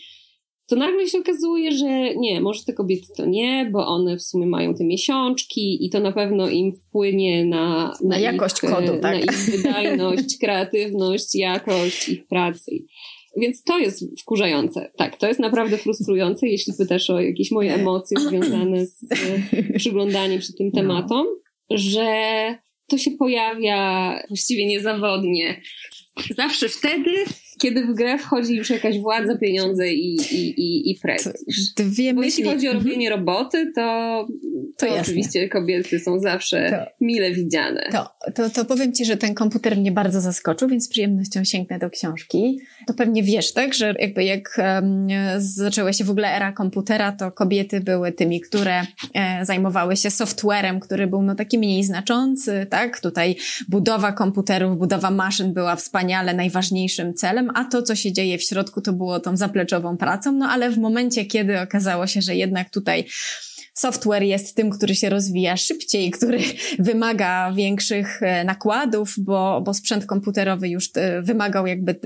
[0.66, 4.46] to nagle się okazuje, że nie, może te kobiety to nie, bo one w sumie
[4.46, 8.92] mają te miesiączki i to na pewno im wpłynie na, na, na jakość ich, kodu,
[8.92, 9.02] tak?
[9.02, 12.84] na ich wydajność, kreatywność, jakość ich pracy.
[13.36, 14.90] Więc to jest wkurzające.
[14.96, 19.04] Tak, to jest naprawdę frustrujące, jeśli pytasz o jakieś moje emocje związane z
[19.76, 20.80] przyglądaniem się tym no.
[20.80, 21.26] tematom,
[21.70, 22.06] że
[22.86, 25.60] to się pojawia właściwie niezawodnie.
[26.36, 27.10] Zawsze wtedy,
[27.62, 31.74] kiedy w grę wchodzi już jakaś władza, pieniądze i, i, i, i prestiż.
[31.76, 32.84] Dwie Bo jeśli chodzi o mhm.
[32.84, 34.28] robienie roboty, to,
[34.76, 37.88] to, to oczywiście kobiety są zawsze to, mile widziane.
[37.92, 41.78] To, to, to powiem Ci, że ten komputer mnie bardzo zaskoczył, więc z przyjemnością sięgnę
[41.78, 42.58] do książki.
[42.86, 44.60] To pewnie wiesz, tak, że jakby jak
[45.38, 50.80] zaczęła się w ogóle era komputera, to kobiety były tymi, które e, zajmowały się softwarem,
[50.80, 53.00] który był no taki mniej znaczący, tak?
[53.00, 53.36] Tutaj
[53.68, 58.80] budowa komputerów, budowa maszyn była wspaniale najważniejszym celem, a to, co się dzieje w środku,
[58.80, 63.06] to było tą zapleczową pracą, no ale w momencie, kiedy okazało się, że jednak tutaj
[63.74, 66.38] software jest tym, który się rozwija szybciej, który
[66.78, 72.00] wymaga większych e, nakładów, bo, bo sprzęt komputerowy już e, wymagał jakby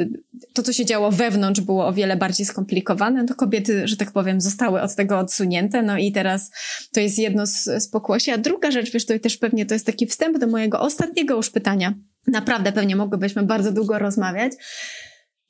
[0.53, 4.41] to, co się działo wewnątrz było o wiele bardziej skomplikowane, to kobiety, że tak powiem,
[4.41, 6.51] zostały od tego odsunięte, no i teraz
[6.93, 8.31] to jest jedno z, z pokłosi.
[8.31, 11.51] A druga rzecz, wiesz, to też pewnie to jest taki wstęp do mojego ostatniego już
[11.51, 11.95] pytania.
[12.27, 14.53] Naprawdę pewnie mogłybyśmy bardzo długo rozmawiać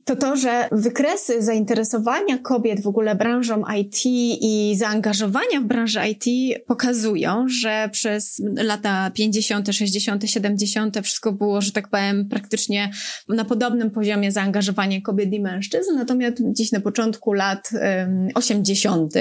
[0.07, 4.01] to to, że wykresy zainteresowania kobiet w ogóle branżą IT
[4.41, 6.25] i zaangażowania w branży IT
[6.67, 10.99] pokazują, że przez lata 50., 60., 70.
[11.05, 12.91] wszystko było, że tak powiem, praktycznie
[13.29, 19.15] na podobnym poziomie zaangażowania kobiet i mężczyzn, natomiast dziś na początku lat um, 80.,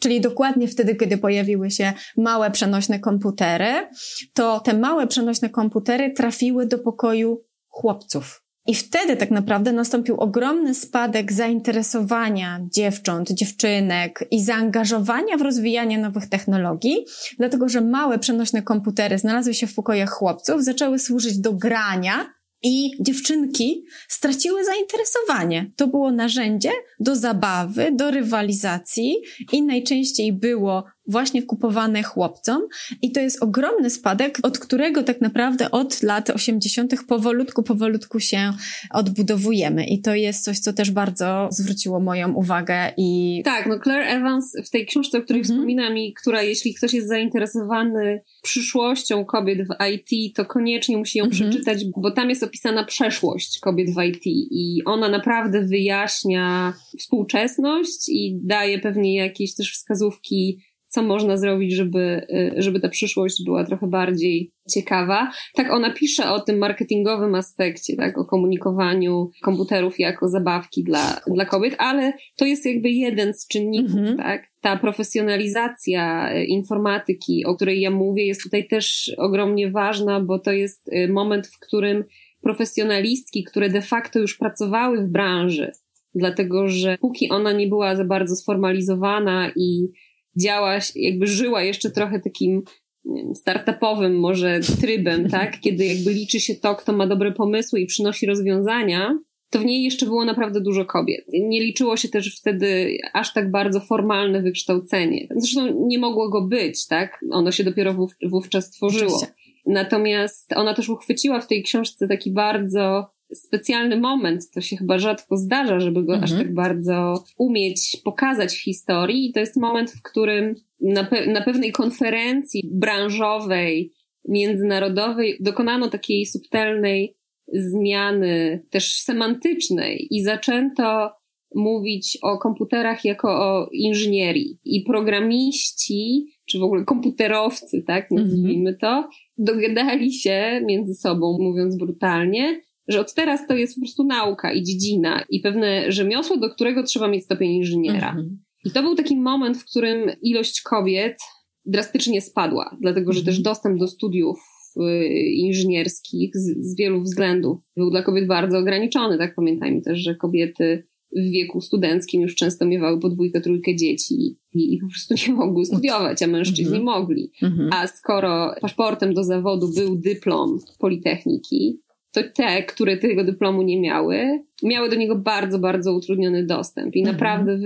[0.00, 3.88] czyli dokładnie wtedy, kiedy pojawiły się małe przenośne komputery,
[4.32, 8.49] to te małe przenośne komputery trafiły do pokoju chłopców.
[8.66, 16.28] I wtedy tak naprawdę nastąpił ogromny spadek zainteresowania dziewcząt, dziewczynek i zaangażowania w rozwijanie nowych
[16.28, 17.04] technologii,
[17.38, 22.26] dlatego że małe przenośne komputery znalazły się w pokojach chłopców, zaczęły służyć do grania,
[22.62, 25.72] i dziewczynki straciły zainteresowanie.
[25.76, 26.70] To było narzędzie
[27.00, 29.16] do zabawy, do rywalizacji
[29.52, 32.62] i najczęściej było właśnie kupowane chłopcom
[33.02, 36.94] i to jest ogromny spadek, od którego tak naprawdę od lat 80.
[37.08, 38.52] powolutku, powolutku się
[38.90, 43.42] odbudowujemy i to jest coś, co też bardzo zwróciło moją uwagę i...
[43.44, 45.46] Tak, no Claire Evans w tej książce, o której mm-hmm.
[45.46, 51.24] wspominam i która, jeśli ktoś jest zainteresowany przyszłością kobiet w IT, to koniecznie musi ją
[51.24, 51.30] mm-hmm.
[51.30, 58.38] przeczytać, bo tam jest opisana przeszłość kobiet w IT i ona naprawdę wyjaśnia współczesność i
[58.42, 60.60] daje pewnie jakieś też wskazówki
[60.90, 65.30] co można zrobić, żeby, y, żeby ta przyszłość była trochę bardziej ciekawa.
[65.54, 71.44] Tak, ona pisze o tym marketingowym aspekcie, tak, o komunikowaniu komputerów jako zabawki dla, dla
[71.44, 74.16] kobiet, ale to jest jakby jeden z czynników, mhm.
[74.16, 74.50] tak.
[74.60, 80.52] Ta profesjonalizacja y, informatyki, o której ja mówię, jest tutaj też ogromnie ważna, bo to
[80.52, 82.04] jest y, moment, w którym
[82.42, 85.72] profesjonalistki, które de facto już pracowały w branży,
[86.14, 89.88] dlatego że póki ona nie była za bardzo sformalizowana i
[90.36, 92.62] działa, jakby żyła jeszcze trochę takim
[93.04, 95.60] wiem, startupowym może trybem, tak?
[95.60, 99.18] Kiedy jakby liczy się to, kto ma dobre pomysły i przynosi rozwiązania,
[99.50, 101.24] to w niej jeszcze było naprawdę dużo kobiet.
[101.32, 105.26] Nie liczyło się też wtedy aż tak bardzo formalne wykształcenie.
[105.36, 107.24] Zresztą nie mogło go być, tak?
[107.30, 109.16] Ono się dopiero wówczas tworzyło.
[109.16, 109.34] Oczywiście.
[109.66, 115.36] Natomiast ona też uchwyciła w tej książce taki bardzo specjalny moment, to się chyba rzadko
[115.36, 116.24] zdarza, żeby go mhm.
[116.24, 119.26] aż tak bardzo umieć pokazać w historii.
[119.26, 123.92] I to jest moment, w którym na, pe na pewnej konferencji branżowej,
[124.28, 127.16] międzynarodowej dokonano takiej subtelnej
[127.52, 131.10] zmiany, też semantycznej, i zaczęto
[131.54, 134.58] mówić o komputerach jako o inżynierii.
[134.64, 142.60] I programiści, czy w ogóle komputerowcy, tak, nazwijmy to, dogadali się między sobą, mówiąc brutalnie,
[142.90, 146.82] że od teraz to jest po prostu nauka i dziedzina i pewne rzemiosło, do którego
[146.82, 148.08] trzeba mieć stopień inżyniera.
[148.08, 148.38] Mhm.
[148.64, 151.18] I to był taki moment, w którym ilość kobiet
[151.64, 153.42] drastycznie spadła, dlatego że też mhm.
[153.42, 154.40] dostęp do studiów
[154.76, 159.18] y, inżynierskich z, z, wielu względów był dla kobiet bardzo ograniczony.
[159.18, 160.86] Tak pamiętajmy też, że kobiety
[161.16, 165.64] w wieku studenckim już często miewały podwójkę, trójkę dzieci i, i po prostu nie mogły
[165.64, 166.84] studiować, a mężczyźni mhm.
[166.84, 167.32] mogli.
[167.42, 167.70] Mhm.
[167.72, 171.80] A skoro paszportem do zawodu był dyplom Politechniki,
[172.12, 176.96] to te, które tego dyplomu nie miały, miały do niego bardzo, bardzo utrudniony dostęp.
[176.96, 177.16] I mhm.
[177.16, 177.58] naprawdę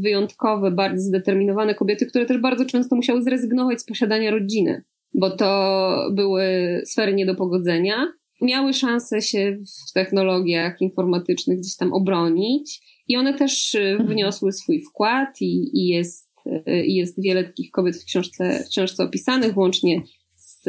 [0.00, 4.82] wyjątkowe, bardzo zdeterminowane kobiety, które też bardzo często musiały zrezygnować z posiadania rodziny,
[5.14, 6.44] bo to były
[6.84, 8.12] sfery nie do pogodzenia.
[8.40, 9.56] Miały szansę się
[9.88, 14.08] w technologiach informatycznych gdzieś tam obronić i one też y, mhm.
[14.08, 16.30] wniosły swój wkład i, i jest,
[16.68, 20.02] y, i jest wiele takich kobiet w książce, w książce opisanych, łącznie
[20.36, 20.68] z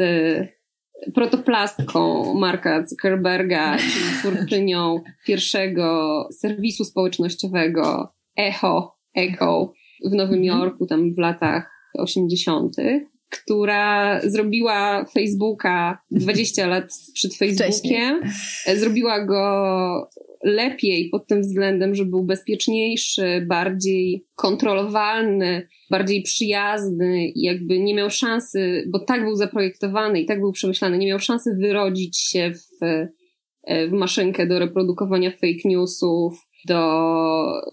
[1.14, 9.72] protoplastką Marka Zuckerberga, czyli twórczynią pierwszego serwisu społecznościowego Echo, Echo
[10.04, 10.44] w Nowym mhm.
[10.44, 12.76] Jorku, tam w latach 80.,
[13.30, 16.84] która zrobiła Facebooka 20 lat
[17.14, 18.20] przed Facebookiem.
[18.20, 18.78] Wcześniej.
[18.78, 20.10] Zrobiła go
[20.44, 28.10] lepiej pod tym względem, że był bezpieczniejszy, bardziej kontrolowalny, bardziej przyjazny i jakby nie miał
[28.10, 32.86] szansy, bo tak był zaprojektowany i tak był przemyślany, nie miał szansy wyrodzić się w,
[33.88, 36.80] w maszynkę do reprodukowania fake newsów, do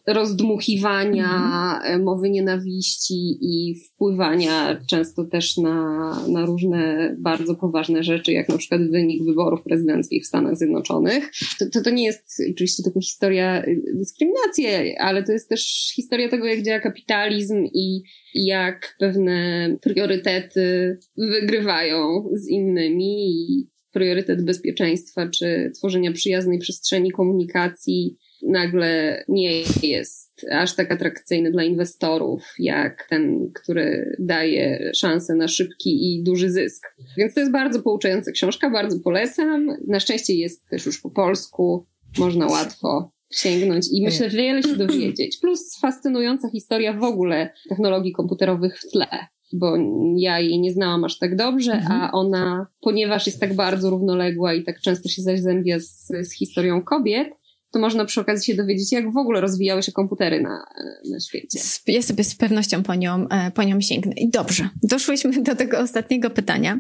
[0.08, 1.30] rozdmuchiwania
[1.78, 2.04] mhm.
[2.04, 8.82] mowy nienawiści i wpływania często też na, na różne bardzo poważne rzeczy, jak na przykład
[8.92, 11.32] wynik wyborów prezydenckich w Stanach Zjednoczonych.
[11.60, 13.64] To, to, to nie jest oczywiście tylko historia
[13.94, 14.66] dyskryminacji,
[14.98, 22.30] ale to jest też historia tego, jak działa kapitalizm i, i jak pewne priorytety wygrywają
[22.34, 30.92] z innymi i priorytet bezpieczeństwa czy tworzenia przyjaznej przestrzeni komunikacji nagle nie jest aż tak
[30.92, 36.96] atrakcyjny dla inwestorów, jak ten, który daje szansę na szybki i duży zysk.
[37.18, 39.68] Więc to jest bardzo pouczająca książka, bardzo polecam.
[39.88, 41.86] Na szczęście jest też już po polsku,
[42.18, 45.38] można łatwo sięgnąć i myślę, że wiele się dowiedzieć.
[45.42, 49.08] Plus fascynująca historia w ogóle technologii komputerowych w tle
[49.54, 49.78] bo
[50.16, 52.02] ja jej nie znałam aż tak dobrze, mhm.
[52.02, 56.82] a ona, ponieważ jest tak bardzo równoległa i tak często się zazębia z, z historią
[56.82, 57.28] kobiet,
[57.72, 60.66] to można przy okazji się dowiedzieć, jak w ogóle rozwijały się komputery na,
[61.12, 61.60] na świecie.
[61.88, 64.14] Ja sobie z pewnością po nią, e, po nią sięgnę.
[64.14, 66.80] I dobrze, doszłyśmy do tego ostatniego pytania.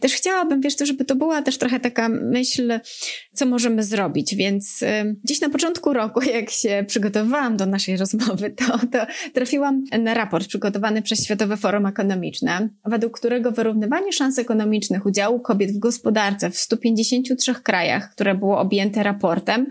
[0.00, 2.80] Też chciałabym, wiesz, to, żeby to była też trochę taka myśl,
[3.32, 8.50] co możemy zrobić, więc e, gdzieś na początku roku, jak się przygotowałam do naszej rozmowy,
[8.50, 15.06] to, to trafiłam na raport przygotowany przez Światowe Forum Ekonomiczne, według którego wyrównywanie szans ekonomicznych
[15.06, 19.66] udziału kobiet w gospodarce w 153 krajach, które było objęte raportem,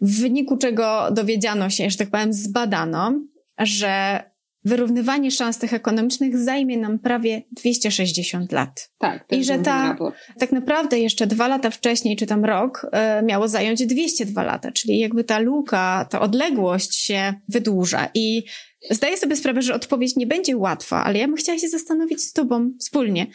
[0.00, 3.20] w wyniku czego dowiedziano się, że tak powiem, zbadano,
[3.58, 4.22] że
[4.66, 8.90] wyrównywanie szans tych ekonomicznych zajmie nam prawie 260 lat.
[8.98, 9.24] Tak.
[9.30, 9.96] I że ta,
[10.38, 12.86] tak naprawdę jeszcze dwa lata wcześniej, czy tam rok,
[13.20, 18.08] y, miało zająć 202 lata, czyli jakby ta luka, ta odległość się wydłuża.
[18.14, 18.44] I
[18.90, 22.32] zdaję sobie sprawę, że odpowiedź nie będzie łatwa, ale ja bym chciała się zastanowić z
[22.32, 23.26] Tobą wspólnie.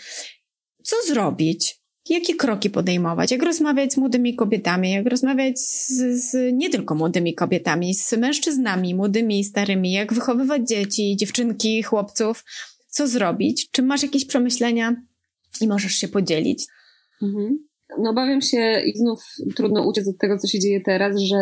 [0.84, 6.70] Co zrobić, jakie kroki podejmować, jak rozmawiać z młodymi kobietami, jak rozmawiać z, z, nie
[6.70, 12.44] tylko młodymi kobietami, z mężczyznami, młodymi i starymi, jak wychowywać dzieci, dziewczynki, chłopców,
[12.88, 13.72] co zrobić?
[13.72, 14.96] Czy masz jakieś przemyślenia
[15.62, 16.66] i możesz się podzielić?
[17.22, 17.72] Mhm.
[18.00, 19.24] No obawiam się i znów
[19.56, 21.38] trudno uciec od tego, co się dzieje teraz, że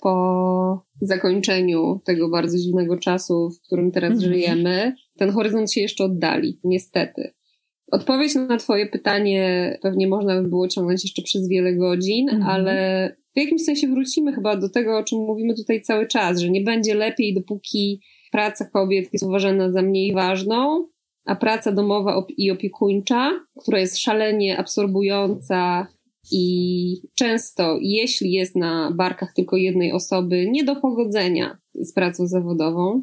[0.00, 4.32] po zakończeniu tego bardzo dziwnego czasu, w którym teraz mhm.
[4.32, 7.32] żyjemy, ten horyzont się jeszcze oddali, niestety.
[7.90, 12.50] Odpowiedź na Twoje pytanie pewnie można by było ciągnąć jeszcze przez wiele godzin, mhm.
[12.50, 16.50] ale w jakimś sensie wrócimy chyba do tego, o czym mówimy tutaj cały czas, że
[16.50, 18.00] nie będzie lepiej, dopóki
[18.32, 20.86] praca kobiet jest uważana za mniej ważną,
[21.24, 25.86] a praca domowa i opiekuńcza, która jest szalenie absorbująca
[26.32, 33.02] i często, jeśli jest na barkach tylko jednej osoby, nie do pogodzenia z pracą zawodową,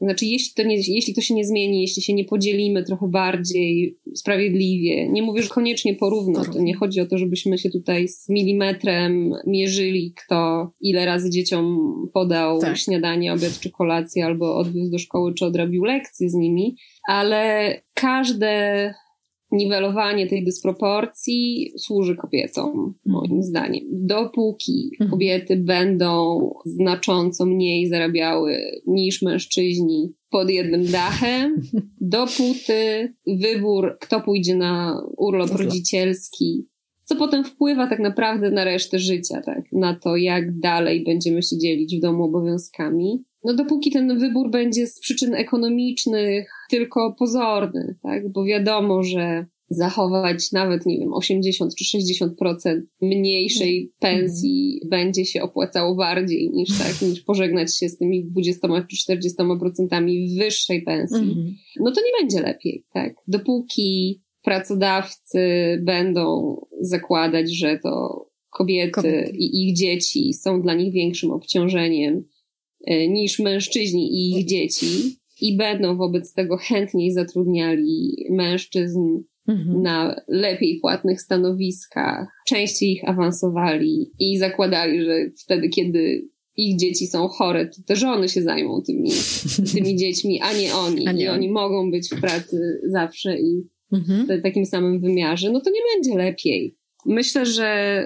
[0.00, 3.98] znaczy, jeśli to, nie, jeśli to się nie zmieni, jeśli się nie podzielimy trochę bardziej
[4.14, 8.28] sprawiedliwie, nie mówię, że koniecznie porówno, to nie chodzi o to, żebyśmy się tutaj z
[8.28, 11.78] milimetrem mierzyli, kto ile razy dzieciom
[12.14, 12.78] podał tak.
[12.78, 16.76] śniadanie, obiad czy kolację, albo odwiózł do szkoły, czy odrabił lekcje z nimi,
[17.08, 18.94] ale każde
[19.52, 23.84] niwelowanie tej dysproporcji służy kobietom, moim zdaniem.
[23.90, 25.10] Dopóki mhm.
[25.10, 31.62] kobiety będą znacząco mniej zarabiały niż mężczyźni pod jednym dachem,
[32.00, 36.66] dopóty wybór, kto pójdzie na urlop rodzicielski,
[37.04, 39.72] co potem wpływa tak naprawdę na resztę życia, tak?
[39.72, 44.86] Na to, jak dalej będziemy się dzielić w domu obowiązkami no dopóki ten wybór będzie
[44.86, 48.32] z przyczyn ekonomicznych tylko pozorny, tak?
[48.32, 54.90] Bo wiadomo, że zachować nawet, nie wiem, 80 czy 60% mniejszej pensji mm.
[54.90, 60.82] będzie się opłacało bardziej niż tak, niż pożegnać się z tymi 20 czy 40% wyższej
[60.82, 61.54] pensji, mm.
[61.80, 63.14] no to nie będzie lepiej, tak?
[63.28, 65.40] Dopóki pracodawcy
[65.82, 69.32] będą zakładać, że to kobiety, kobiety.
[69.38, 72.24] i ich dzieci są dla nich większym obciążeniem
[72.86, 79.00] niż mężczyźni i ich dzieci i będą wobec tego chętniej zatrudniali mężczyzn
[79.48, 79.82] mhm.
[79.82, 87.28] na lepiej płatnych stanowiskach, częściej ich awansowali i zakładali, że wtedy, kiedy ich dzieci są
[87.28, 89.10] chore, to te żony się zajmą tymi,
[89.74, 91.08] tymi dziećmi, a nie oni.
[91.08, 93.62] A nie I oni mogą być w pracy zawsze i
[93.92, 94.26] mhm.
[94.40, 96.76] w takim samym wymiarze, no to nie będzie lepiej.
[97.06, 98.02] Myślę, że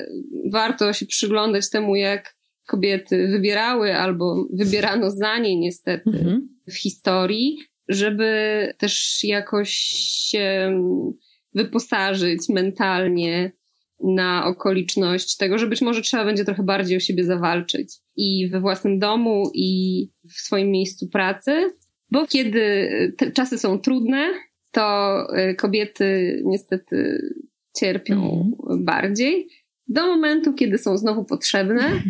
[0.51, 2.37] warto się przyglądać temu, jak
[2.67, 6.49] kobiety wybierały albo wybierano za nie niestety mhm.
[6.69, 7.59] w historii,
[7.89, 9.71] żeby też jakoś
[10.31, 10.73] się
[11.55, 13.53] wyposażyć mentalnie
[14.05, 18.61] na okoliczność tego, że być może trzeba będzie trochę bardziej o siebie zawalczyć i we
[18.61, 21.71] własnym domu, i w swoim miejscu pracy,
[22.11, 22.89] bo kiedy
[23.19, 24.27] te czasy są trudne,
[24.71, 25.19] to
[25.51, 27.23] y, kobiety niestety
[27.77, 28.85] cierpią mm.
[28.85, 29.49] bardziej.
[29.89, 31.83] Do momentu, kiedy są znowu potrzebne,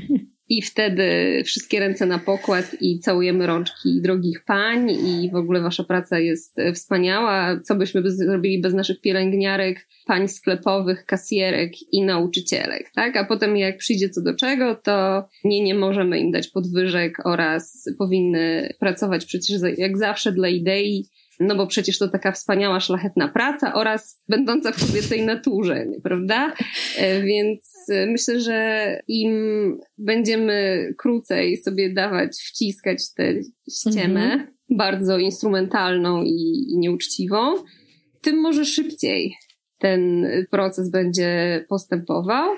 [0.52, 1.04] I wtedy
[1.44, 6.56] wszystkie ręce na pokład i całujemy rączki drogich pań i w ogóle wasza praca jest
[6.74, 7.60] wspaniała.
[7.60, 13.16] Co byśmy zrobili bez naszych pielęgniarek, pań sklepowych, kasjerek i nauczycielek, tak?
[13.16, 17.88] A potem jak przyjdzie co do czego, to nie, nie możemy im dać podwyżek oraz
[17.98, 21.06] powinny pracować przecież jak zawsze dla idei
[21.46, 26.52] no bo przecież to taka wspaniała, szlachetna praca oraz będąca w kobiecej naturze, prawda?
[26.98, 29.32] E, więc e, myślę, że im
[29.98, 33.34] będziemy krócej sobie dawać, wciskać tę
[33.70, 34.46] ściemę, mhm.
[34.70, 37.54] bardzo instrumentalną i, i nieuczciwą,
[38.20, 39.36] tym może szybciej
[39.78, 42.56] ten proces będzie postępował.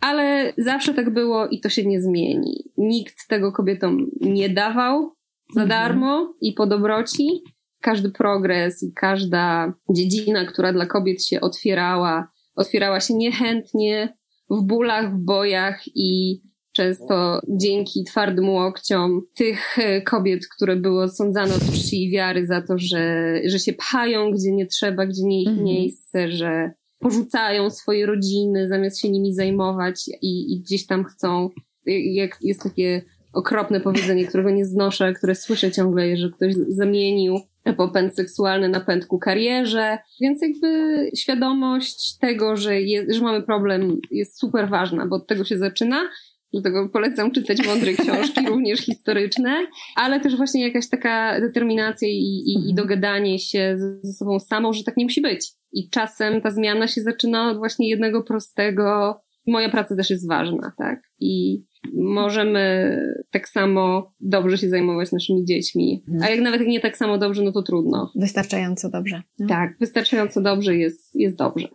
[0.00, 2.64] Ale zawsze tak było i to się nie zmieni.
[2.76, 5.12] Nikt tego kobietom nie dawał
[5.54, 5.68] za mhm.
[5.68, 7.42] darmo i po dobroci
[7.82, 14.16] każdy progres i każda dziedzina, która dla kobiet się otwierała, otwierała się niechętnie,
[14.50, 16.40] w bólach, w bojach i
[16.72, 22.62] często dzięki twardym łokciom tych e, kobiet, które były osądzane od czci i wiary za
[22.62, 25.66] to, że, że się pchają gdzie nie trzeba, gdzie nie ich mhm.
[25.66, 31.50] miejsce, że porzucają swoje rodziny zamiast się nimi zajmować i, i gdzieś tam chcą,
[31.86, 33.02] jak jest takie
[33.32, 37.34] okropne powiedzenie, którego nie znoszę, które słyszę ciągle, że ktoś zamienił
[37.76, 43.98] popęd seksualny na pęd ku karierze, więc jakby świadomość tego, że, jest, że mamy problem
[44.10, 46.08] jest super ważna, bo od tego się zaczyna.
[46.52, 52.52] Dlatego polecam czytać mądre książki, również historyczne, ale też właśnie jakaś taka determinacja i, i,
[52.52, 52.74] i mhm.
[52.74, 55.52] dogadanie się ze sobą samą, że tak nie musi być.
[55.72, 60.72] I czasem ta zmiana się zaczyna od właśnie jednego prostego, moja praca też jest ważna,
[60.78, 61.02] tak?
[61.20, 61.62] I
[61.94, 62.96] możemy
[63.30, 66.04] tak samo dobrze się zajmować naszymi dziećmi.
[66.22, 68.12] A jak nawet nie tak samo dobrze, no to trudno.
[68.14, 69.22] Wystarczająco dobrze.
[69.38, 69.46] No.
[69.48, 71.68] Tak, wystarczająco dobrze jest, jest dobrze.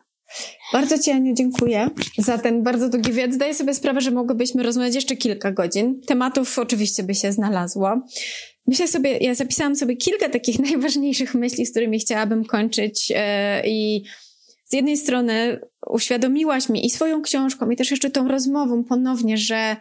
[0.74, 3.34] Bardzo Ci, Aniu, dziękuję za ten bardzo długi wywiad.
[3.34, 6.02] Zdaję sobie sprawę, że mogłybyśmy rozmawiać jeszcze kilka godzin.
[6.08, 8.02] Tematów oczywiście by się znalazło.
[8.68, 13.18] Myślę sobie, ja zapisałam sobie kilka takich najważniejszych myśli, z którymi chciałabym kończyć yy,
[13.66, 14.04] i
[14.66, 19.76] z jednej strony uświadomiłaś mi i swoją książką, i też jeszcze tą rozmową ponownie, że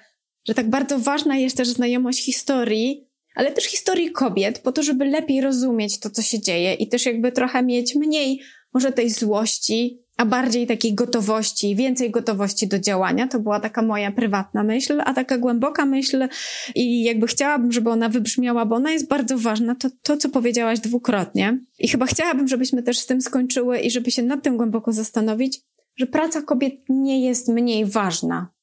[0.46, 5.04] że tak bardzo ważna jest też znajomość historii, ale też historii kobiet, po to, żeby
[5.04, 8.40] lepiej rozumieć to, co się dzieje i też jakby trochę mieć mniej
[8.74, 13.28] może tej złości, a bardziej takiej gotowości, więcej gotowości do działania.
[13.28, 16.28] To była taka moja prywatna myśl, a taka głęboka myśl
[16.74, 20.80] i jakby chciałabym, żeby ona wybrzmiała, bo ona jest bardzo ważna, to to, co powiedziałaś
[20.80, 21.58] dwukrotnie.
[21.78, 25.60] I chyba chciałabym, żebyśmy też z tym skończyły i żeby się nad tym głęboko zastanowić,
[25.96, 28.55] że praca kobiet nie jest mniej ważna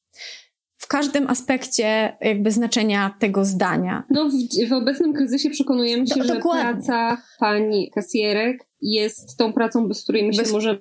[0.84, 4.02] w każdym aspekcie jakby znaczenia tego zdania.
[4.10, 9.88] No w, w obecnym kryzysie przekonujemy się, Do, że praca pani kasjerek jest tą pracą,
[9.88, 10.52] bez której my się bez...
[10.52, 10.80] możemy,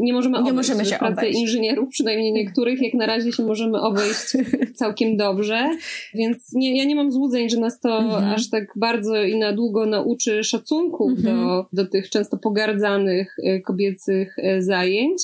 [0.00, 0.52] nie możemy obejść.
[0.52, 1.40] Nie możemy się pracę obejść.
[1.40, 4.36] inżynierów, przynajmniej niektórych, jak na razie się możemy obejść
[4.78, 5.70] całkiem dobrze,
[6.14, 8.24] więc nie, ja nie mam złudzeń, że nas to mhm.
[8.24, 11.36] aż tak bardzo i na długo nauczy szacunku mhm.
[11.36, 15.22] do, do tych często pogardzanych e, kobiecych e, zajęć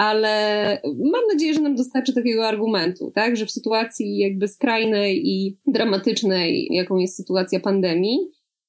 [0.00, 5.58] ale mam nadzieję, że nam dostarczy takiego argumentu, tak, że w sytuacji jakby skrajnej i
[5.66, 8.18] dramatycznej, jaką jest sytuacja pandemii,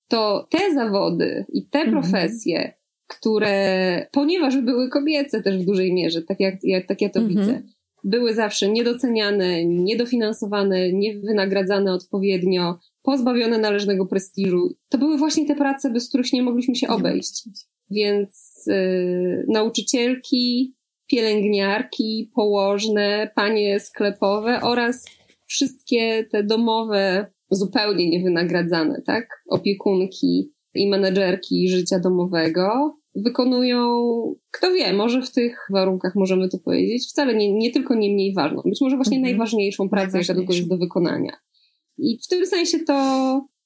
[0.07, 2.01] to te zawody i te mhm.
[2.01, 2.73] profesje,
[3.07, 7.39] które, ponieważ były kobiece też w dużej mierze, tak jak, jak tak ja to mhm.
[7.39, 7.61] widzę,
[8.03, 14.75] były zawsze niedoceniane, niedofinansowane, niewynagradzane odpowiednio, pozbawione należnego prestiżu.
[14.89, 17.49] To były właśnie te prace, bez których nie mogliśmy się obejść.
[17.89, 20.75] Więc yy, nauczycielki,
[21.11, 25.05] pielęgniarki, położne, panie sklepowe oraz
[25.45, 29.43] wszystkie te domowe, zupełnie niewynagradzane, tak?
[29.49, 34.01] Opiekunki i menedżerki życia domowego wykonują,
[34.51, 38.33] kto wie, może w tych warunkach możemy to powiedzieć, wcale nie, nie tylko nie mniej
[38.33, 39.31] ważną, być może właśnie mhm.
[39.31, 41.33] najważniejszą pracę, jaka tylko jest do wykonania.
[41.97, 42.93] I w tym sensie to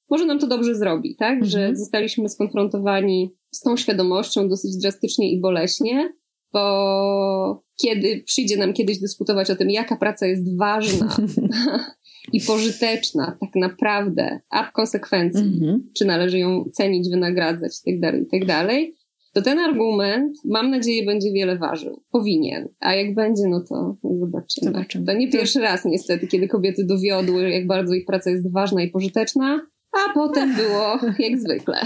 [0.10, 1.34] może nam to dobrze zrobi, tak?
[1.34, 1.52] Mhm.
[1.52, 6.14] Że zostaliśmy skonfrontowani z tą świadomością dosyć drastycznie i boleśnie,
[6.56, 11.16] bo kiedy przyjdzie nam kiedyś dyskutować o tym, jaka praca jest ważna
[12.34, 15.89] i pożyteczna tak naprawdę, a w konsekwencji, mhm.
[15.97, 18.70] czy należy ją cenić, wynagradzać itd., tak itd., tak
[19.34, 22.03] to ten argument, mam nadzieję, będzie wiele ważył.
[22.12, 22.70] Powinien.
[22.80, 24.72] A jak będzie, no to zobaczymy.
[24.72, 25.06] zobaczymy.
[25.06, 28.89] To nie pierwszy raz niestety, kiedy kobiety dowiodły, jak bardzo ich praca jest ważna i
[28.89, 29.62] pożyteczna,
[29.96, 31.82] a potem było jak zwykle.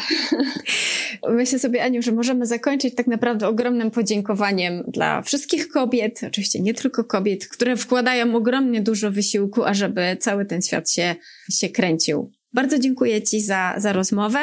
[1.30, 6.74] Myślę sobie, Aniu, że możemy zakończyć tak naprawdę ogromnym podziękowaniem dla wszystkich kobiet, oczywiście nie
[6.74, 11.16] tylko kobiet, które wkładają ogromnie dużo wysiłku, ażeby cały ten świat się,
[11.52, 12.32] się kręcił.
[12.54, 14.40] Bardzo dziękuję Ci za, za rozmowę.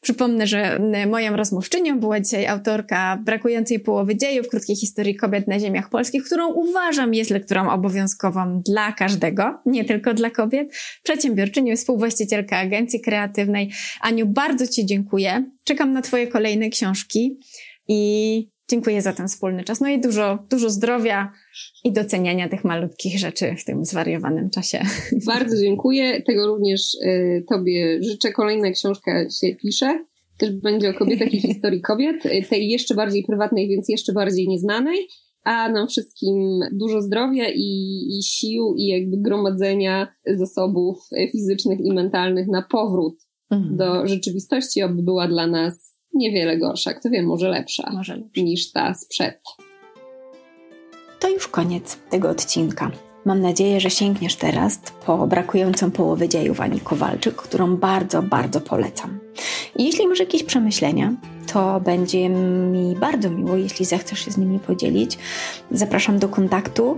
[0.00, 0.80] Przypomnę, że
[1.10, 6.52] moją rozmówczynią była dzisiaj autorka brakującej połowy dziejów krótkiej historii kobiet na ziemiach polskich, którą
[6.52, 10.68] uważam jest lekturą obowiązkową dla każdego, nie tylko dla kobiet.
[11.02, 13.72] Przedsiębiorczynią, współwłaścicielka agencji kreatywnej.
[14.00, 15.50] Aniu, bardzo Ci dziękuję.
[15.64, 17.38] Czekam na Twoje kolejne książki
[17.88, 19.80] i Dziękuję za ten wspólny czas.
[19.80, 21.32] No i dużo, dużo zdrowia
[21.84, 24.80] i doceniania tych malutkich rzeczy w tym zwariowanym czasie.
[25.26, 26.22] Bardzo dziękuję.
[26.22, 28.32] Tego również y, Tobie życzę.
[28.32, 30.04] Kolejna książka się pisze.
[30.38, 32.26] Też będzie o kobietach i historii kobiet.
[32.26, 35.08] Y, tej jeszcze bardziej prywatnej, więc jeszcze bardziej nieznanej.
[35.44, 40.96] A nam wszystkim dużo zdrowia i, i sił i jakby gromadzenia zasobów
[41.32, 43.14] fizycznych i mentalnych na powrót
[43.50, 43.76] mhm.
[43.76, 48.42] do rzeczywistości, aby była dla nas niewiele gorsza, kto wie, może lepsza, może lepsza.
[48.42, 49.40] niż ta sprzed.
[51.20, 52.90] To już koniec tego odcinka.
[53.24, 59.18] Mam nadzieję, że sięgniesz teraz po brakującą połowę dziejów Ani Kowalczyk, którą bardzo, bardzo polecam.
[59.76, 61.14] I jeśli masz jakieś przemyślenia,
[61.52, 65.18] to będzie mi bardzo miło, jeśli zechcesz się z nimi podzielić.
[65.70, 66.96] Zapraszam do kontaktu.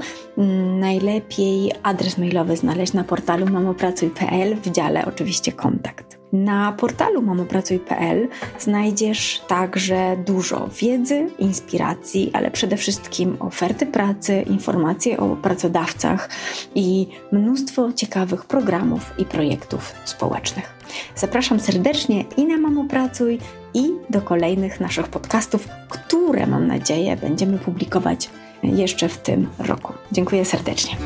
[0.81, 6.16] Najlepiej adres mailowy znaleźć na portalu mamopracuj.pl w dziale oczywiście kontakt.
[6.45, 8.29] Na portalu mamopracuj.pl
[8.59, 16.29] znajdziesz także dużo wiedzy, inspiracji, ale przede wszystkim oferty pracy, informacje o pracodawcach
[16.75, 20.75] i mnóstwo ciekawych programów i projektów społecznych.
[21.15, 23.39] Zapraszam serdecznie i na Mamo Pracuj,
[23.75, 28.31] i do kolejnych naszych podcastów, które mam nadzieję będziemy publikować
[28.63, 29.93] jeszcze w tym roku.
[30.13, 30.97] Dziękuję serdecznie.